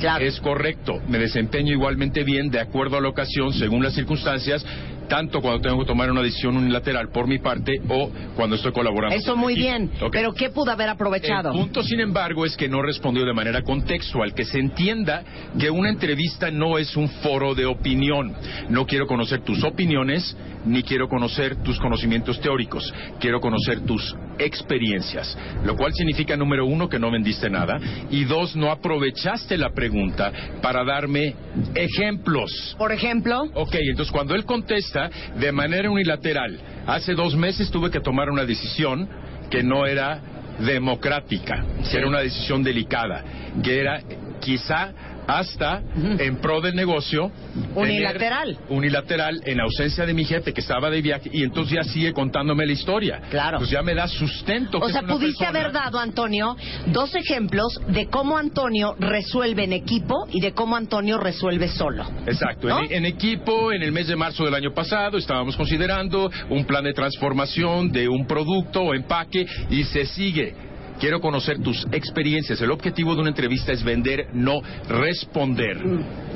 Claro. 0.00 0.24
Es 0.24 0.40
correcto, 0.40 1.00
me 1.08 1.18
desempeño 1.18 1.72
igualmente 1.72 2.24
bien 2.24 2.50
de 2.50 2.60
acuerdo 2.60 2.98
a 2.98 3.00
la 3.00 3.08
ocasión, 3.08 3.52
según 3.52 3.82
las 3.82 3.94
circunstancias, 3.94 4.64
tanto 5.08 5.40
cuando 5.40 5.60
tengo 5.60 5.78
que 5.80 5.86
tomar 5.86 6.10
una 6.10 6.22
decisión 6.22 6.56
unilateral 6.56 7.08
por 7.10 7.26
mi 7.26 7.38
parte 7.38 7.80
o 7.88 8.10
cuando 8.34 8.56
estoy 8.56 8.72
colaborando. 8.72 9.14
Eso 9.16 9.32
con 9.32 9.40
muy 9.40 9.54
equipo. 9.54 9.68
bien. 9.68 9.90
Ok. 10.00 10.12
Pero 10.12 10.32
¿qué 10.32 10.50
pudo 10.50 10.70
haber 10.70 10.88
aprovechado? 10.88 11.50
El 11.52 11.58
punto, 11.58 11.82
sin 11.82 12.00
embargo, 12.00 12.44
es 12.44 12.56
que 12.56 12.68
no 12.68 12.82
respondió 12.82 13.24
de 13.24 13.32
manera 13.32 13.62
contextual, 13.62 14.34
que 14.34 14.44
se 14.44 14.58
entienda 14.58 15.22
que 15.58 15.70
una 15.70 15.90
entrevista 15.90 16.50
no 16.50 16.78
es 16.78 16.96
un 16.96 17.08
foro 17.08 17.54
de 17.54 17.66
opinión. 17.66 18.34
No 18.68 18.86
quiero 18.86 19.06
conocer 19.06 19.42
tus 19.42 19.62
opiniones, 19.64 20.36
ni 20.64 20.82
quiero 20.82 21.08
conocer 21.08 21.62
tus 21.62 21.78
conocimientos 21.78 22.40
teóricos. 22.40 22.92
Quiero 23.20 23.40
conocer 23.40 23.80
tus 23.80 24.14
experiencias. 24.38 25.36
Lo 25.64 25.76
cual 25.76 25.92
significa, 25.94 26.36
número 26.36 26.66
uno, 26.66 26.88
que 26.88 26.98
no 26.98 27.10
vendiste 27.10 27.48
nada, 27.48 27.78
y 28.10 28.24
dos, 28.24 28.56
no 28.56 28.70
aprovechaste 28.70 29.56
la 29.56 29.70
pregunta 29.70 30.32
para 30.60 30.84
darme 30.84 31.34
ejemplos. 31.74 32.74
Por 32.78 32.92
ejemplo, 32.92 33.44
Ok, 33.54 33.74
entonces 33.74 34.12
cuando 34.12 34.34
él 34.34 34.44
contesta 34.44 34.95
de 35.38 35.52
manera 35.52 35.90
unilateral, 35.90 36.58
hace 36.86 37.14
dos 37.14 37.36
meses 37.36 37.70
tuve 37.70 37.90
que 37.90 38.00
tomar 38.00 38.30
una 38.30 38.44
decisión 38.44 39.08
que 39.50 39.62
no 39.62 39.86
era 39.86 40.20
democrática, 40.58 41.64
que 41.88 41.96
era 41.96 42.08
una 42.08 42.20
decisión 42.20 42.62
delicada, 42.62 43.22
que 43.62 43.80
era 43.80 44.00
quizá 44.40 44.92
hasta 45.26 45.82
en 46.18 46.36
pro 46.36 46.60
del 46.60 46.74
negocio 46.74 47.30
Unilateral. 47.74 48.58
unilateral 48.68 49.40
en 49.44 49.60
ausencia 49.60 50.06
de 50.06 50.14
mi 50.14 50.24
jefe 50.24 50.52
que 50.52 50.60
estaba 50.60 50.90
de 50.90 51.02
viaje 51.02 51.30
y 51.32 51.42
entonces 51.42 51.74
ya 51.76 51.84
sigue 51.84 52.12
contándome 52.12 52.66
la 52.66 52.72
historia 52.72 53.20
Claro. 53.30 53.58
pues 53.58 53.70
ya 53.70 53.82
me 53.82 53.94
da 53.94 54.06
sustento 54.08 54.78
o 54.78 54.88
sea, 54.88 55.02
pudiste 55.02 55.44
persona- 55.44 55.48
haber 55.60 55.72
dado, 55.72 55.98
Antonio, 55.98 56.56
dos 56.86 57.14
ejemplos 57.14 57.80
de 57.88 58.06
cómo 58.06 58.36
Antonio 58.38 58.94
resuelve 58.98 59.64
en 59.64 59.72
equipo 59.72 60.26
y 60.32 60.40
de 60.40 60.52
cómo 60.52 60.76
Antonio 60.76 61.18
resuelve 61.18 61.68
solo. 61.68 62.04
Exacto, 62.26 62.68
¿No? 62.68 62.80
en, 62.84 62.92
en 62.92 63.04
equipo, 63.06 63.72
en 63.72 63.82
el 63.82 63.92
mes 63.92 64.06
de 64.08 64.16
marzo 64.16 64.44
del 64.44 64.54
año 64.54 64.72
pasado 64.72 65.18
estábamos 65.18 65.56
considerando 65.56 66.30
un 66.50 66.64
plan 66.64 66.84
de 66.84 66.92
transformación 66.92 67.90
de 67.90 68.08
un 68.08 68.26
producto 68.26 68.82
o 68.82 68.94
empaque 68.94 69.46
y 69.70 69.84
se 69.84 70.06
sigue. 70.06 70.54
Quiero 70.98 71.20
conocer 71.20 71.60
tus 71.62 71.86
experiencias. 71.92 72.60
El 72.60 72.70
objetivo 72.70 73.14
de 73.14 73.20
una 73.20 73.28
entrevista 73.30 73.72
es 73.72 73.82
vender, 73.84 74.28
no 74.32 74.60
responder. 74.88 75.76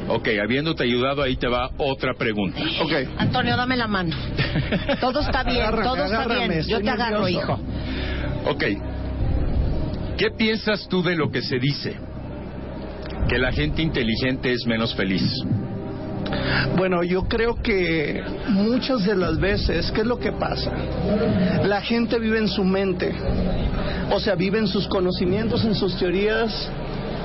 Ok, 0.09 0.29
habiéndote 0.43 0.83
ayudado, 0.85 1.23
ahí 1.23 1.37
te 1.37 1.49
va 1.49 1.71
otra 1.79 2.15
pregunta. 2.15 2.61
ok. 2.83 2.93
Antonio, 3.19 3.57
dame 3.57 3.77
la 3.77 3.87
mano. 3.87 4.15
Todo 5.01 5.21
está 5.21 5.43
bien, 5.45 5.59
Agárrame, 5.63 5.85
todo 5.85 6.05
está 6.05 6.23
agárrame, 6.23 6.49
bien. 6.49 6.67
Yo 6.69 6.81
te 6.81 6.91
agarro, 6.91 7.21
nervioso. 7.21 7.45
hijo. 7.45 7.61
Ok, 8.51 8.65
¿qué 10.17 10.31
piensas 10.37 10.87
tú 10.89 11.03
de 11.03 11.17
lo 11.17 11.31
que 11.31 11.43
se 11.43 11.59
dice? 11.59 11.97
Que 13.29 13.39
la 13.39 13.53
gente 13.53 13.83
inteligente 13.83 14.53
es 14.53 14.67
menos 14.67 14.95
feliz. 14.95 15.23
Bueno, 16.77 17.03
yo 17.03 17.25
creo 17.25 17.57
que 17.63 18.23
muchas 18.49 19.05
de 19.05 19.17
las 19.17 19.39
veces, 19.39 19.91
¿qué 19.91 20.03
es 20.03 20.07
lo 20.07 20.19
que 20.19 20.33
pasa? 20.33 20.73
La 21.65 21.81
gente 21.81 22.19
vive 22.19 22.39
en 22.39 22.49
su 22.49 22.65
mente, 22.65 23.13
o 24.11 24.21
sea, 24.21 24.35
vive 24.35 24.59
en 24.59 24.67
sus 24.67 24.87
conocimientos, 24.89 25.65
en 25.65 25.75
sus 25.75 25.97
teorías, 25.97 26.71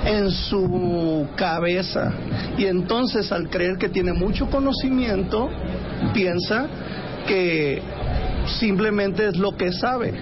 en 0.06 0.32
su 0.32 1.28
cabeza. 1.36 2.14
Y 2.58 2.66
entonces 2.66 3.32
al 3.32 3.50
creer 3.50 3.78
que 3.78 3.90
tiene 3.90 4.14
mucho 4.14 4.50
conocimiento, 4.50 5.50
piensa 6.14 6.68
que 7.28 7.82
simplemente 8.60 9.28
es 9.28 9.38
lo 9.38 9.56
que 9.58 9.72
sabe. 9.72 10.14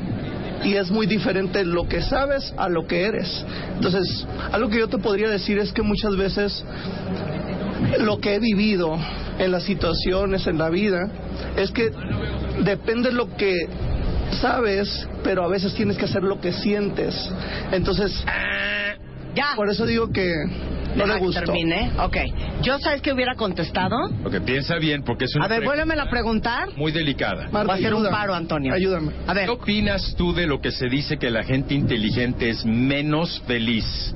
Y 0.63 0.75
es 0.75 0.89
muy 0.89 1.07
diferente 1.07 1.65
lo 1.65 1.87
que 1.89 2.01
sabes 2.01 2.53
a 2.55 2.69
lo 2.69 2.87
que 2.87 3.03
eres. 3.05 3.45
Entonces, 3.75 4.25
algo 4.51 4.69
que 4.69 4.79
yo 4.79 4.87
te 4.87 4.97
podría 4.97 5.29
decir 5.29 5.57
es 5.57 5.73
que 5.73 5.81
muchas 5.81 6.15
veces 6.15 6.63
lo 7.99 8.19
que 8.19 8.35
he 8.35 8.39
vivido 8.39 8.97
en 9.39 9.51
las 9.51 9.63
situaciones, 9.63 10.47
en 10.47 10.57
la 10.57 10.69
vida, 10.69 11.09
es 11.57 11.71
que 11.71 11.89
depende 12.63 13.09
de 13.09 13.15
lo 13.15 13.35
que 13.35 13.53
sabes, 14.41 15.07
pero 15.23 15.43
a 15.43 15.47
veces 15.47 15.73
tienes 15.75 15.97
que 15.97 16.05
hacer 16.05 16.23
lo 16.23 16.39
que 16.39 16.51
sientes. 16.53 17.15
Entonces, 17.71 18.23
Ya. 19.35 19.53
por 19.55 19.69
eso 19.69 19.85
digo 19.85 20.09
que 20.11 20.29
no 20.95 21.05
Deja 21.05 21.07
le 21.07 21.13
que 21.19 21.25
gustó. 21.25 21.41
termine. 21.41 21.91
Ok. 21.99 22.17
¿Yo 22.61 22.77
sabes 22.79 23.01
que 23.01 23.11
hubiera 23.11 23.33
contestado? 23.35 23.95
Ok, 24.23 24.41
piensa 24.45 24.75
bien, 24.77 25.01
porque 25.03 25.25
es 25.25 25.35
una 25.35 25.45
A 25.45 25.47
ver, 25.47 25.59
pregunta 25.59 25.83
vuélveme 25.85 26.01
a 26.01 26.09
preguntar. 26.09 26.69
muy 26.77 26.91
delicada. 26.91 27.49
Marta, 27.51 27.63
Voy 27.63 27.71
a 27.71 27.73
hacer 27.75 27.93
un 27.95 28.01
ayuda. 28.05 28.11
paro, 28.11 28.35
Antonio. 28.35 28.73
Ayúdame. 28.73 29.11
A 29.25 29.33
ver, 29.33 29.45
¿Qué 29.45 29.51
opinas 29.51 30.13
tú 30.15 30.33
de 30.33 30.45
lo 30.45 30.61
que 30.61 30.71
se 30.71 30.87
dice 30.89 31.17
que 31.17 31.31
la 31.31 31.43
gente 31.43 31.73
inteligente 31.73 32.49
es 32.49 32.63
menos 32.65 33.41
feliz? 33.47 34.13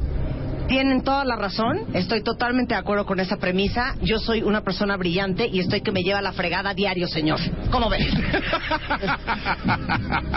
Tienen 0.68 1.04
toda 1.04 1.26
la 1.26 1.36
razón. 1.36 1.86
Estoy 1.94 2.22
totalmente 2.22 2.76
de 2.76 2.80
acuerdo 2.80 3.06
con 3.06 3.20
esa 3.20 3.38
premisa. 3.38 3.96
Yo 4.02 4.20
soy 4.20 4.42
una 4.42 4.62
persona 4.62 4.98
brillante 4.98 5.48
y 5.48 5.60
estoy 5.60 5.82
que 5.82 5.92
me 5.92 6.04
lleva 6.04 6.22
la 6.22 6.34
fregada 6.34 6.74
diario, 6.74 7.08
señor. 7.08 7.40
¿Cómo 7.72 7.90
ves? 7.90 8.08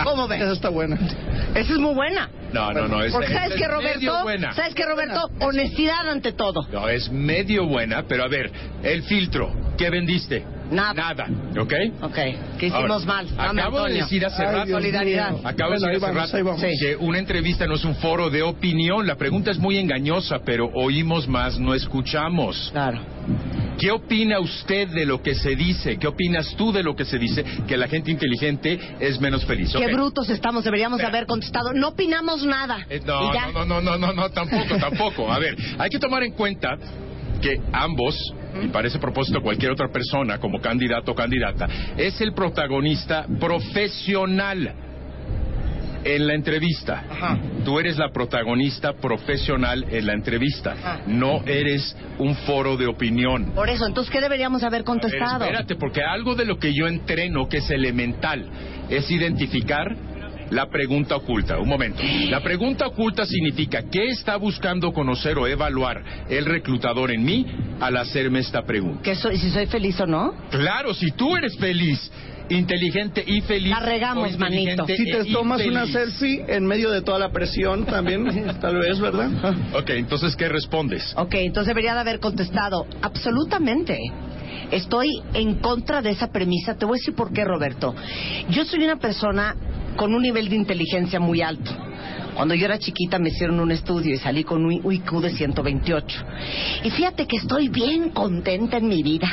¿Cómo 0.05 0.29
ves? 0.29 0.43
Esa 0.43 0.53
está 0.53 0.69
buena. 0.69 0.97
Esa 1.55 1.73
es 1.73 1.79
muy 1.79 1.95
buena. 1.95 2.29
No, 2.53 2.73
no, 2.73 2.89
no. 2.89 3.03
Es, 3.03 3.13
Porque 3.13 3.33
sabes 3.33 3.53
es 3.53 3.57
que 3.57 3.69
medio 3.69 3.81
Roberto, 3.81 4.23
buena. 4.23 4.53
sabes 4.53 4.75
que 4.75 4.85
Roberto, 4.85 5.31
honestidad 5.41 6.09
ante 6.09 6.33
todo. 6.33 6.67
No, 6.73 6.89
es 6.89 7.11
medio 7.11 7.67
buena, 7.67 8.05
pero 8.09 8.25
a 8.25 8.29
ver, 8.29 8.51
el 8.83 9.03
filtro, 9.03 9.53
¿qué 9.77 9.91
vendiste? 9.91 10.45
Nada. 10.71 10.95
Nada, 10.95 11.27
¿ok? 11.61 11.73
Ok, 12.03 12.15
que 12.59 12.67
hicimos 12.67 12.75
Ahora, 12.91 13.05
mal. 13.05 13.37
Dame, 13.37 13.61
Acabo 13.61 13.77
de 13.79 13.83
Antonio. 13.85 14.05
decir 14.05 14.27
hace 14.27 14.43
Ay, 14.43 14.55
rato. 14.55 14.67
Dios 14.67 14.79
Solidaridad. 14.81 15.35
Acabo 15.45 15.71
de 15.73 15.77
decir 15.77 15.89
ahí 15.89 15.97
hace 15.97 16.07
vamos, 16.07 16.33
rato 16.33 16.45
vamos. 16.45 16.61
que 16.81 16.97
una 16.97 17.19
entrevista 17.19 17.67
no 17.67 17.75
es 17.75 17.85
un 17.85 17.97
foro 17.97 18.31
de 18.31 18.43
opinión. 18.43 19.07
La 19.07 19.17
pregunta 19.17 19.51
es 19.51 19.59
muy 19.59 19.79
engañosa, 19.79 20.39
pero 20.45 20.71
oímos 20.75 21.27
más, 21.29 21.59
no 21.59 21.75
escuchamos. 21.75 22.71
Claro. 22.73 23.01
¿Qué 23.79 23.91
opina 23.91 24.39
usted 24.41 24.89
de 24.89 25.07
lo 25.07 25.23
que 25.23 25.35
se 25.35 25.57
dice? 25.57 25.97
¿Qué 25.99 26.07
opinas 26.07 26.55
tú 26.57 26.71
de 26.71 26.83
lo 26.83 26.95
que 26.95 27.05
se 27.07 27.19
dice? 27.19 27.45
Que 27.67 27.77
la 27.79 27.89
gente 27.89 28.11
inteligente 28.11 28.79
es 29.01 29.19
menos 29.21 29.45
feliz. 29.47 29.73
Qué 29.73 29.87
brutos 29.93 30.29
estamos, 30.29 30.65
deberíamos 30.65 30.99
de 30.99 31.07
haber 31.07 31.25
contestado. 31.27 31.73
No 31.73 31.89
opinamos 31.89 32.45
nada. 32.45 32.85
Eh, 32.91 33.01
no, 33.05 33.33
ya. 33.33 33.49
no, 33.53 33.65
no, 33.65 33.81
no, 33.81 33.97
no, 33.97 34.13
no, 34.13 34.29
tampoco, 34.31 34.77
tampoco. 34.79 35.33
A 35.33 35.39
ver, 35.39 35.57
hay 35.79 35.89
que 35.89 35.99
tomar 35.99 36.23
en 36.25 36.33
cuenta 36.33 36.77
que 37.41 37.59
ambos, 37.73 38.15
y 38.63 38.69
para 38.69 38.89
ese 38.89 38.99
propósito 38.99 39.41
cualquier 39.43 39.73
otra 39.73 39.89
persona 39.89 40.39
como 40.39 40.61
candidato 40.61 41.13
o 41.13 41.15
candidata, 41.15 41.69
es 41.97 42.21
el 42.21 42.33
protagonista 42.33 43.27
profesional 43.39 44.75
en 46.05 46.27
la 46.27 46.35
entrevista. 46.35 47.05
Ajá. 47.11 47.39
Tú 47.65 47.79
eres 47.79 47.99
la 47.99 48.11
protagonista 48.11 48.95
profesional 48.95 49.85
en 49.91 50.07
la 50.07 50.15
entrevista. 50.15 50.73
Ajá. 50.73 51.01
No 51.07 51.43
eres 51.47 51.97
un 52.19 52.35
foro 52.37 52.77
de 52.77 52.87
opinión. 52.87 53.53
Por 53.55 53.69
eso, 53.69 53.87
entonces, 53.87 54.11
¿qué 54.11 54.21
deberíamos 54.21 54.63
haber 54.63 54.81
ver, 54.81 54.85
contestado? 54.85 55.45
espérate, 55.45 55.77
porque 55.77 56.03
algo 56.03 56.35
de 56.35 56.45
lo 56.45 56.59
que 56.59 56.73
yo 56.73 56.87
entreno 56.87 57.49
que 57.49 57.59
es 57.59 57.71
elemental 57.71 58.47
es 58.89 59.11
identificar 59.11 59.95
la 60.51 60.67
pregunta 60.67 61.17
oculta. 61.17 61.59
Un 61.59 61.69
momento. 61.69 62.03
La 62.29 62.41
pregunta 62.41 62.87
oculta 62.87 63.25
significa 63.27 63.85
qué 63.91 64.09
está 64.09 64.37
buscando 64.37 64.93
conocer 64.93 65.39
o 65.39 65.47
evaluar 65.47 66.03
el 66.29 66.45
reclutador 66.45 67.11
en 67.11 67.25
mí 67.25 67.47
al 67.81 67.97
hacerme 67.97 68.41
esta 68.41 68.63
pregunta. 68.63 69.03
¿Que 69.03 69.15
soy, 69.15 69.39
si 69.39 69.51
soy 69.51 69.67
feliz 69.67 69.99
o 70.01 70.07
no? 70.07 70.35
Claro, 70.51 70.95
si 70.95 71.13
tú 71.13 71.37
eres 71.37 71.57
feliz, 71.57 72.11
inteligente 72.51 73.23
y 73.27 73.41
feliz. 73.43 73.71
La 73.71 73.81
regamos, 73.81 74.37
manito. 74.39 74.87
Si 74.87 75.05
te 75.05 75.21
e 75.21 75.33
tomas 75.33 75.65
una 75.65 75.87
selfie 75.87 76.45
en 76.49 76.67
medio 76.67 76.91
de 76.91 77.03
toda 77.03 77.19
la 77.19 77.31
presión 77.31 77.87
también, 77.87 78.27
tal 78.61 78.77
vez, 78.77 78.99
¿verdad? 79.01 79.31
Ok, 79.75 79.91
entonces, 79.91 80.37
¿qué 80.37 80.49
respondes? 80.49 81.15
Ok, 81.17 81.35
entonces 81.35 81.69
debería 81.69 81.95
de 81.95 82.01
haber 82.01 82.21
contestado. 82.21 82.87
Absolutamente. 83.03 83.99
Estoy 84.71 85.09
en 85.35 85.57
contra 85.57 86.01
de 86.01 86.11
esa 86.11 86.29
premisa. 86.29 86.77
Te 86.77 86.85
voy 86.85 86.99
a 86.99 87.01
decir 87.01 87.15
por 87.15 87.33
qué, 87.33 87.45
Roberto. 87.45 87.95
Yo 88.51 88.65
soy 88.65 88.85
una 88.85 88.97
persona 88.97 89.57
con 90.01 90.15
un 90.15 90.23
nivel 90.23 90.49
de 90.49 90.57
inteligencia 90.57 91.21
muy 91.21 91.43
alto. 91.43 91.71
Cuando 92.35 92.55
yo 92.55 92.65
era 92.65 92.79
chiquita 92.79 93.19
me 93.19 93.29
hicieron 93.29 93.61
un 93.61 93.71
estudio 93.71 94.15
y 94.15 94.17
salí 94.17 94.45
con 94.45 94.65
un 94.65 94.73
IQ 94.73 95.21
de 95.21 95.31
128. 95.31 96.25
Y 96.85 96.91
fíjate 96.91 97.27
que 97.27 97.37
estoy 97.37 97.69
bien 97.69 98.09
contenta 98.09 98.79
en 98.79 98.89
mi 98.89 99.03
vida. 99.03 99.29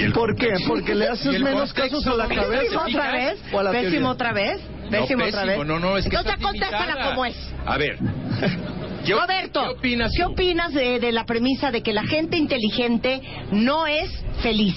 ¿Y 0.00 0.02
el 0.02 0.12
¿Por 0.12 0.34
qué? 0.34 0.48
Porque 0.66 0.92
le 0.96 1.04
¿Y 1.04 1.08
haces 1.08 1.40
menos 1.40 1.72
casos 1.72 2.04
a 2.04 2.14
la 2.14 2.24
¿Cómo 2.26 2.40
cabeza. 2.40 2.60
te 2.62 2.66
¿Pésimo 2.66 2.82
otra 2.82 3.12
vez? 3.12 3.38
¿O 3.52 3.58
a 3.60 3.62
la 3.62 3.70
¿Pésimo 3.70 3.90
teoría? 3.90 4.10
otra 4.10 4.32
vez? 4.32 4.60
No, 4.82 4.90
¿Pésimo 4.90 5.24
otra 5.24 5.44
vez? 5.44 5.58
no, 5.66 5.78
no, 5.78 5.96
es 5.96 6.08
que 6.08 6.16
Entonces 6.16 6.42
contéstala 6.44 7.10
como 7.10 7.24
es. 7.26 7.36
A 7.64 7.78
ver. 7.78 7.96
¿qué 9.06 9.14
op- 9.14 9.20
Roberto, 9.20 9.62
¿qué 9.62 9.68
opinas 9.78 10.12
¿qué 10.16 10.24
opinas 10.24 10.72
de, 10.74 10.98
de 10.98 11.12
la 11.12 11.24
premisa 11.24 11.70
de 11.70 11.82
que 11.84 11.92
la 11.92 12.02
gente 12.02 12.36
inteligente 12.36 13.20
no 13.52 13.86
es 13.86 14.10
feliz? 14.42 14.74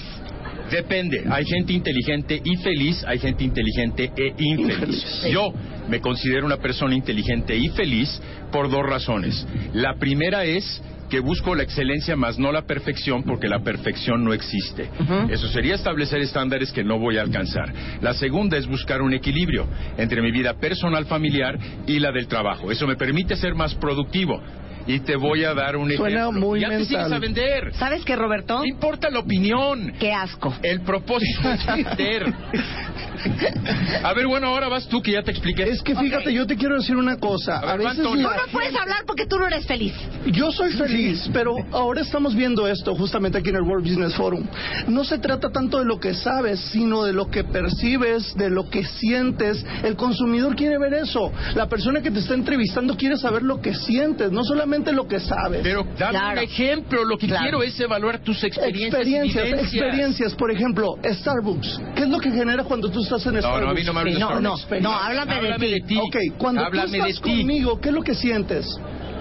Depende. 0.72 1.24
Hay 1.30 1.44
gente 1.44 1.74
inteligente 1.74 2.40
y 2.42 2.56
feliz, 2.56 3.04
hay 3.06 3.18
gente 3.18 3.44
inteligente 3.44 4.10
e 4.16 4.34
infeliz. 4.38 5.22
Yo 5.30 5.52
me 5.88 6.00
considero 6.00 6.46
una 6.46 6.56
persona 6.56 6.94
inteligente 6.94 7.54
y 7.54 7.68
feliz 7.68 8.20
por 8.50 8.70
dos 8.70 8.82
razones. 8.82 9.46
La 9.74 9.96
primera 9.96 10.44
es 10.44 10.82
que 11.10 11.20
busco 11.20 11.54
la 11.54 11.62
excelencia 11.62 12.16
más 12.16 12.38
no 12.38 12.50
la 12.52 12.62
perfección 12.62 13.22
porque 13.22 13.46
la 13.46 13.58
perfección 13.58 14.24
no 14.24 14.32
existe. 14.32 14.88
Eso 15.28 15.46
sería 15.48 15.74
establecer 15.74 16.22
estándares 16.22 16.72
que 16.72 16.82
no 16.82 16.98
voy 16.98 17.18
a 17.18 17.20
alcanzar. 17.20 17.70
La 18.00 18.14
segunda 18.14 18.56
es 18.56 18.66
buscar 18.66 19.02
un 19.02 19.12
equilibrio 19.12 19.66
entre 19.98 20.22
mi 20.22 20.30
vida 20.30 20.54
personal 20.54 21.04
familiar 21.04 21.58
y 21.86 21.98
la 21.98 22.12
del 22.12 22.28
trabajo. 22.28 22.72
Eso 22.72 22.86
me 22.86 22.96
permite 22.96 23.36
ser 23.36 23.54
más 23.54 23.74
productivo. 23.74 24.40
Y 24.86 25.00
te 25.00 25.16
voy 25.16 25.44
a 25.44 25.54
dar 25.54 25.76
un 25.76 25.90
Suena 25.92 26.20
ejemplo. 26.22 26.40
muy 26.48 26.60
ya 26.60 26.68
te 26.68 26.76
mental. 26.78 26.88
sigues 26.88 27.12
a 27.12 27.18
vender. 27.18 27.74
¿Sabes 27.74 28.04
qué, 28.04 28.16
Roberto? 28.16 28.58
No 28.58 28.64
importa 28.66 29.10
la 29.10 29.20
opinión. 29.20 29.92
Qué 29.98 30.12
asco. 30.12 30.52
El 30.62 30.80
propósito 30.82 31.50
es 31.50 31.66
vender. 31.86 32.32
A 34.02 34.12
ver, 34.14 34.26
bueno, 34.26 34.48
ahora 34.48 34.68
vas 34.68 34.88
tú 34.88 35.00
que 35.00 35.12
ya 35.12 35.22
te 35.22 35.30
expliqué. 35.30 35.62
Es 35.64 35.82
que 35.82 35.94
fíjate, 35.94 36.32
yo 36.32 36.46
te 36.46 36.56
quiero 36.56 36.76
decir 36.76 36.96
una 36.96 37.16
cosa. 37.18 37.56
A 37.58 37.72
A, 37.72 37.76
ver, 37.76 37.86
veces 37.86 37.98
Antonio. 38.00 38.28
La 38.30 38.36
no 38.36 38.42
puedes 38.50 38.74
hablar 38.74 39.04
porque 39.06 39.26
tú 39.26 39.38
no 39.38 39.46
eres 39.46 39.66
feliz. 39.66 39.94
Yo 40.26 40.50
soy 40.50 40.72
feliz, 40.72 41.28
pero 41.32 41.54
ahora 41.70 42.00
estamos 42.00 42.34
viendo 42.34 42.66
esto 42.66 42.94
justamente 42.94 43.38
aquí 43.38 43.50
en 43.50 43.56
el 43.56 43.62
World 43.62 43.84
Business 43.86 44.14
Forum. 44.14 44.46
No 44.88 45.04
se 45.04 45.18
trata 45.18 45.50
tanto 45.50 45.78
de 45.78 45.84
lo 45.84 46.00
que 46.00 46.14
sabes, 46.14 46.58
sino 46.72 47.04
de 47.04 47.12
lo 47.12 47.30
que 47.30 47.44
percibes, 47.44 48.34
de 48.36 48.50
lo 48.50 48.68
que 48.68 48.84
sientes. 48.84 49.64
El 49.84 49.96
consumidor 49.96 50.56
quiere 50.56 50.78
ver 50.78 50.94
eso. 50.94 51.30
La 51.54 51.68
persona 51.68 52.02
que 52.02 52.10
te 52.10 52.18
está 52.18 52.34
entrevistando 52.34 52.96
quiere 52.96 53.16
saber 53.16 53.42
lo 53.42 53.60
que 53.60 53.74
sientes, 53.74 54.32
no 54.32 54.42
solamente 54.42 54.71
lo 54.92 55.06
que 55.06 55.20
sabes. 55.20 55.60
Pero 55.62 55.84
dame 55.98 56.18
Claro. 56.18 56.32
un 56.40 56.44
ejemplo. 56.44 57.04
Lo 57.04 57.18
que 57.18 57.26
Claro. 57.26 57.42
quiero 57.42 57.62
es 57.62 57.78
evaluar 57.78 58.18
tus 58.20 58.42
experiencias. 58.42 58.94
Experiencias, 58.94 59.44
y 59.44 59.46
vivencias. 59.48 59.72
experiencias. 59.82 60.34
Por 60.34 60.50
ejemplo, 60.50 60.94
Starbucks. 61.04 61.80
¿Qué 61.94 62.02
es 62.04 62.08
lo 62.08 62.18
que 62.18 62.30
genera 62.30 62.64
cuando 62.64 62.90
tú 62.90 63.02
estás 63.02 63.24
en 63.26 63.34
No, 63.34 63.40
Starbucks? 63.40 63.64
no, 63.64 63.70
a 63.70 63.74
mí 63.74 63.84
no 63.84 63.92
me 63.92 64.02
Sí, 64.04 64.12
de 64.14 64.18
no, 64.18 64.40
no, 64.40 64.56
Starbucks. 64.56 64.82
no, 64.82 64.92
háblame 64.92 65.68
de 65.68 65.80
ti. 65.80 65.98
Ok, 65.98 66.16
cuando 66.38 66.64
Háblame 66.64 66.98
tú 66.98 67.04
de 67.04 67.10
estás 67.10 67.22
ti. 67.22 67.38
conmigo, 67.38 67.80
¿qué 67.80 67.88
es 67.90 67.94
lo 67.94 68.02
que 68.02 68.14
sientes? 68.14 68.66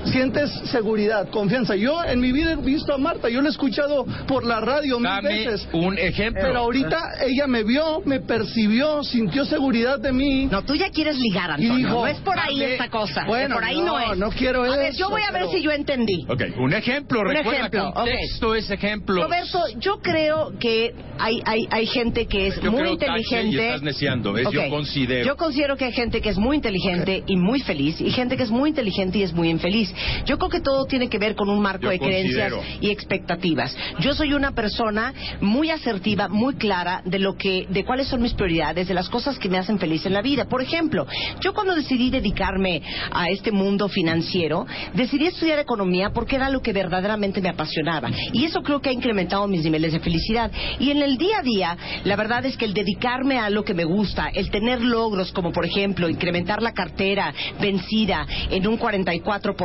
Sientes 0.06 0.52
seguridad, 0.72 1.30
confianza. 1.30 1.76
Yo 1.76 2.04
en 2.04 2.20
mi 2.20 2.32
vida 2.32 2.54
he 2.54 2.56
visto 2.56 2.94
a 2.94 2.98
Marta, 2.98 3.30
yo 3.30 3.42
la 3.42 3.48
he 3.50 3.52
escuchado 3.52 4.06
por 4.28 4.44
la 4.46 4.60
radio 4.60 4.98
mil 5.00 5.10
Dame 5.10 5.30
veces. 5.30 5.68
un 5.74 5.98
ejemplo. 5.98 6.42
Pero 6.44 6.60
ahorita 6.60 6.98
ella 7.26 7.46
me 7.48 7.64
vio, 7.64 8.02
me 8.06 8.20
percibió, 8.20 9.04
sintió 9.04 9.46
seguridad 9.46 10.00
de 10.00 10.12
mí. 10.12 10.48
No, 10.52 10.64
tú 10.64 10.76
ya 10.76 10.90
quieres 10.90 11.18
ligar, 11.18 11.52
Antonio. 11.52 11.74
Y 11.74 11.78
dijo, 11.84 11.90
no 11.94 12.08
es 12.08 12.18
por 12.20 12.38
ahí 12.40 12.60
dame- 12.60 12.72
esta 12.74 12.90
cosa. 12.90 13.26
Bueno, 13.28 13.56
por 13.56 13.64
ahí 13.64 13.78
no, 13.78 13.86
no, 14.00 14.14
es. 14.14 14.18
no 14.18 14.30
quiero 14.32 14.64
a 14.64 14.76
ver, 14.78 14.86
eso, 14.88 15.00
yo 15.00 15.10
voy 15.10 15.22
a 15.22 15.32
ver 15.32 15.44
pero- 15.44 15.52
si 15.52 15.62
yo 15.62 15.72
entendí. 15.72 16.26
Ok, 16.28 16.42
un 16.58 16.74
ejemplo. 16.74 17.22
Un 17.22 17.28
Recuerda, 17.28 17.60
ejemplo, 17.60 17.90
ok. 17.90 17.94
contexto 17.96 18.56
es 18.56 18.72
ejemplo. 18.72 19.24
Roberto, 19.24 19.60
yo 19.80 20.00
creo 20.02 20.54
que 20.60 20.94
hay, 21.20 21.42
hay, 21.46 21.68
hay 21.70 21.86
gente 21.86 22.26
que 22.26 22.48
es 22.48 22.60
Yo 22.62 22.72
muy 22.72 22.82
creo, 22.82 22.94
inteligente. 22.94 23.56
y 23.56 23.60
estás 23.60 23.82
neciando, 23.84 24.36
es 24.38 24.50
yo 24.52 24.62
Ok. 24.64 24.70
considero. 24.70 25.26
Yo 25.28 25.36
considero 25.38 25.78
que 25.78 25.86
hay 25.86 25.94
gente 25.94 26.22
que 26.22 26.30
es 26.30 26.38
muy 26.38 26.56
inteligente 26.56 27.24
y 27.28 27.36
muy 27.38 27.60
feliz 27.62 28.02
y 28.02 28.10
gente 28.12 28.36
que 28.36 28.44
es 28.44 28.50
muy 28.52 28.70
inteligente 28.70 29.20
y 29.20 29.24
es 29.24 29.34
muy 29.34 29.50
infeliz. 29.50 29.91
Yo 30.26 30.38
creo 30.38 30.50
que 30.50 30.62
todo 30.62 30.86
tiene 30.86 31.10
que 31.10 31.18
ver 31.18 31.36
con 31.36 31.50
un 31.50 31.62
marco 31.62 31.84
Yo 31.84 31.90
de 31.90 32.00
creencias 32.00 32.54
y 32.80 32.90
expectativas. 32.90 33.76
Yo 34.00 34.14
soy 34.14 34.34
una 34.34 34.52
persona 34.52 35.14
muy 35.42 35.70
asertiva, 35.70 36.28
muy 36.28 36.56
clara 36.56 37.02
de 37.06 37.20
lo 37.20 37.36
que, 37.36 37.68
de 37.70 37.86
cuáles 37.86 38.08
son 38.08 38.22
mis 38.22 38.34
prioridades, 38.34 38.88
de 38.88 38.94
las 38.94 39.10
cosas 39.10 39.38
que 39.38 39.50
me 39.50 39.58
hacen 39.58 39.80
feliz 39.80 40.06
en 40.06 40.14
la 40.14 40.22
vida. 40.22 40.46
Por 40.46 40.62
ejemplo, 40.62 41.06
yo 41.42 41.54
cuando 41.54 41.76
decidí 41.76 42.10
dedicarme 42.10 42.82
a 43.12 43.30
este 43.30 43.52
mundo 43.52 43.88
financiero, 43.90 44.66
decidí 44.94 45.28
estudiar 45.28 45.60
economía 45.60 46.12
porque 46.14 46.36
era 46.36 46.50
lo 46.50 46.62
que 46.62 46.74
verdaderamente 46.74 47.42
me 47.42 47.50
apasionaba. 47.50 48.10
Y 48.34 48.46
eso 48.46 48.62
creo 48.62 48.82
que 48.82 48.90
ha 48.90 48.94
incrementado 48.94 49.48
mis 49.48 49.64
niveles 49.64 49.94
de 49.94 50.00
felicidad. 50.00 50.52
Y 50.80 50.92
en 50.92 51.02
el 51.02 51.18
día 51.18 51.40
a 51.40 51.44
día, 51.44 51.78
la 52.04 52.16
verdad 52.16 52.46
es 52.46 52.58
que 52.58 52.66
el 52.66 52.74
dedicarme 52.74 53.40
a 53.40 53.50
lo 53.50 53.64
que 53.64 53.74
me 53.74 53.84
gusta, 53.84 54.30
el 54.30 54.50
tener 54.50 54.82
logros 54.82 55.32
como 55.32 55.52
por 55.52 55.66
ejemplo 55.66 56.10
incrementar 56.10 56.62
la 56.62 56.74
cartera 56.74 57.34
vencida 57.60 58.26
en 58.50 58.68
un 58.68 58.78
44%, 58.78 59.56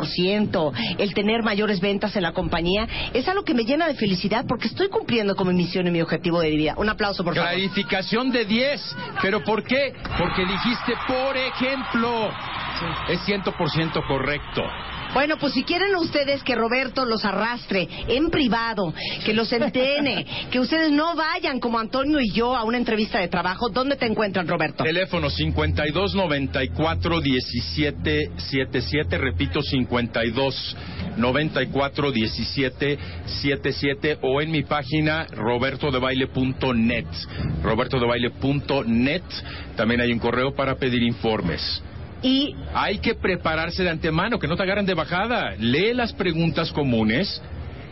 el 0.98 1.14
tener 1.14 1.42
mayores 1.42 1.81
ventas 1.81 2.16
en 2.16 2.22
la 2.22 2.33
compañía, 2.33 2.88
es 3.12 3.29
algo 3.29 3.44
que 3.44 3.55
me 3.55 3.64
llena 3.64 3.87
de 3.87 3.94
felicidad 3.94 4.44
porque 4.48 4.68
estoy 4.68 4.88
cumpliendo 4.88 5.37
con 5.37 5.48
mi 5.48 5.55
misión 5.55 5.87
y 5.87 5.90
mi 5.90 6.00
objetivo 6.00 6.40
de 6.40 6.50
vida. 6.50 6.74
Un 6.76 6.88
aplauso, 6.88 7.24
por 7.24 7.35
favor. 7.35 7.50
Clarificación 7.50 8.31
de 8.31 8.44
10. 8.44 8.96
¿Pero 9.22 9.44
por 9.44 9.64
qué? 9.64 9.92
Porque 10.18 10.44
dijiste, 10.44 10.94
por 11.07 11.37
ejemplo. 11.37 12.31
Es 13.09 13.20
100% 13.26 14.07
correcto. 14.07 14.62
Bueno, 15.16 15.38
pues 15.38 15.55
si 15.55 15.64
quieren 15.64 15.96
ustedes 15.96 16.42
que 16.42 16.55
Roberto 16.55 17.07
los 17.07 17.24
arrastre 17.24 17.88
en 18.07 18.29
privado, 18.29 18.92
que 19.24 19.33
los 19.33 19.50
entrene, 19.50 20.26
que 20.50 20.61
ustedes 20.61 20.92
no 20.92 21.16
vayan 21.16 21.59
como 21.59 21.79
Antonio 21.79 22.20
y 22.20 22.31
yo 22.33 22.55
a 22.55 22.64
una 22.64 22.76
entrevista 22.76 23.18
de 23.18 23.29
trabajo, 23.29 23.70
¿dónde 23.70 23.96
te 23.96 24.05
encuentran, 24.05 24.46
Roberto? 24.46 24.85
Teléfono 24.85 25.31
52 25.31 26.14
94 26.14 27.20
17 27.22 28.31
77, 28.37 29.16
repito 29.16 29.62
52 29.62 30.76
94 31.16 32.12
17 32.12 32.98
77 33.24 34.18
o 34.20 34.42
en 34.42 34.50
mi 34.50 34.64
página 34.64 35.26
robertodebaile.net. 35.31 37.07
robertodebaile.net. 37.62 39.22
También 39.76 40.02
hay 40.02 40.12
un 40.12 40.18
correo 40.18 40.55
para 40.55 40.74
pedir 40.74 41.02
informes. 41.02 41.83
Y 42.22 42.55
Hay 42.74 42.98
que 42.98 43.14
prepararse 43.14 43.83
de 43.83 43.90
antemano, 43.90 44.38
que 44.38 44.48
no 44.48 44.57
te 44.57 44.62
agarren 44.62 44.87
de 44.87 44.94
bajada. 44.94 45.55
Lee 45.59 45.94
las 45.94 46.12
preguntas 46.12 46.72
comunes 46.72 47.40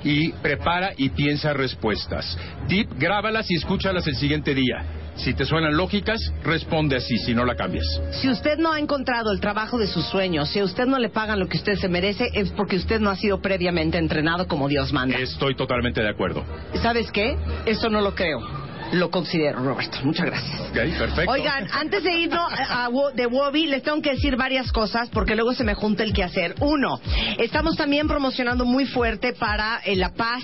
y 0.02 0.32
prepara 0.32 0.92
y 0.96 1.10
piensa 1.10 1.52
respuestas. 1.52 2.36
Tip, 2.68 2.90
grábalas 2.98 3.50
y 3.50 3.54
escúchalas 3.54 4.06
el 4.06 4.16
siguiente 4.16 4.54
día. 4.54 4.84
Si 5.16 5.32
te 5.32 5.44
suenan 5.44 5.76
lógicas, 5.76 6.20
responde 6.42 6.96
así, 6.96 7.16
si 7.18 7.34
no 7.34 7.44
la 7.44 7.54
cambias. 7.54 7.84
si 8.20 8.28
usted 8.28 8.58
no 8.58 8.72
ha 8.72 8.80
encontrado 8.80 9.30
el 9.32 9.38
trabajo 9.40 9.78
de 9.78 9.86
sus 9.86 10.04
sueños, 10.06 10.48
si 10.50 10.58
a 10.58 10.64
usted 10.64 10.86
no 10.86 10.98
le 10.98 11.08
pagan 11.08 11.38
lo 11.38 11.46
que 11.46 11.56
usted 11.56 11.76
se 11.76 11.88
merece, 11.88 12.28
es 12.34 12.50
porque 12.50 12.76
usted 12.76 12.98
no 13.00 13.10
ha 13.10 13.16
sido 13.16 13.40
previamente 13.40 13.96
entrenado 13.96 14.48
como 14.48 14.66
Dios 14.68 14.92
manda. 14.92 15.16
Estoy 15.16 15.54
totalmente 15.54 16.02
de 16.02 16.08
acuerdo. 16.08 16.44
¿Sabes 16.82 17.12
qué? 17.12 17.36
Eso 17.64 17.88
no 17.90 18.00
lo 18.00 18.14
creo. 18.16 18.63
Lo 18.92 19.10
considero, 19.10 19.60
Roberto. 19.60 19.98
Muchas 20.04 20.26
gracias. 20.26 20.60
Ok, 20.60 20.98
perfecto. 20.98 21.30
Oigan, 21.30 21.66
antes 21.72 22.02
de 22.02 22.12
irnos 22.12 22.52
a, 22.52 22.88
de 23.14 23.26
Wobby, 23.26 23.66
les 23.66 23.82
tengo 23.82 24.00
que 24.00 24.10
decir 24.10 24.36
varias 24.36 24.70
cosas 24.72 25.08
porque 25.10 25.34
luego 25.34 25.52
se 25.54 25.64
me 25.64 25.74
junta 25.74 26.02
el 26.02 26.12
quehacer. 26.12 26.54
Uno, 26.60 27.00
estamos 27.38 27.76
también 27.76 28.06
promocionando 28.06 28.64
muy 28.64 28.86
fuerte 28.86 29.32
para 29.32 29.80
eh, 29.84 29.96
la 29.96 30.10
paz 30.10 30.42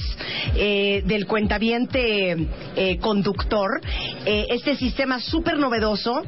eh, 0.56 1.02
del 1.04 1.26
cuentaviente 1.26 2.48
eh, 2.76 2.98
conductor 2.98 3.80
eh, 4.24 4.46
este 4.50 4.76
sistema 4.76 5.20
súper 5.20 5.58
novedoso 5.58 6.22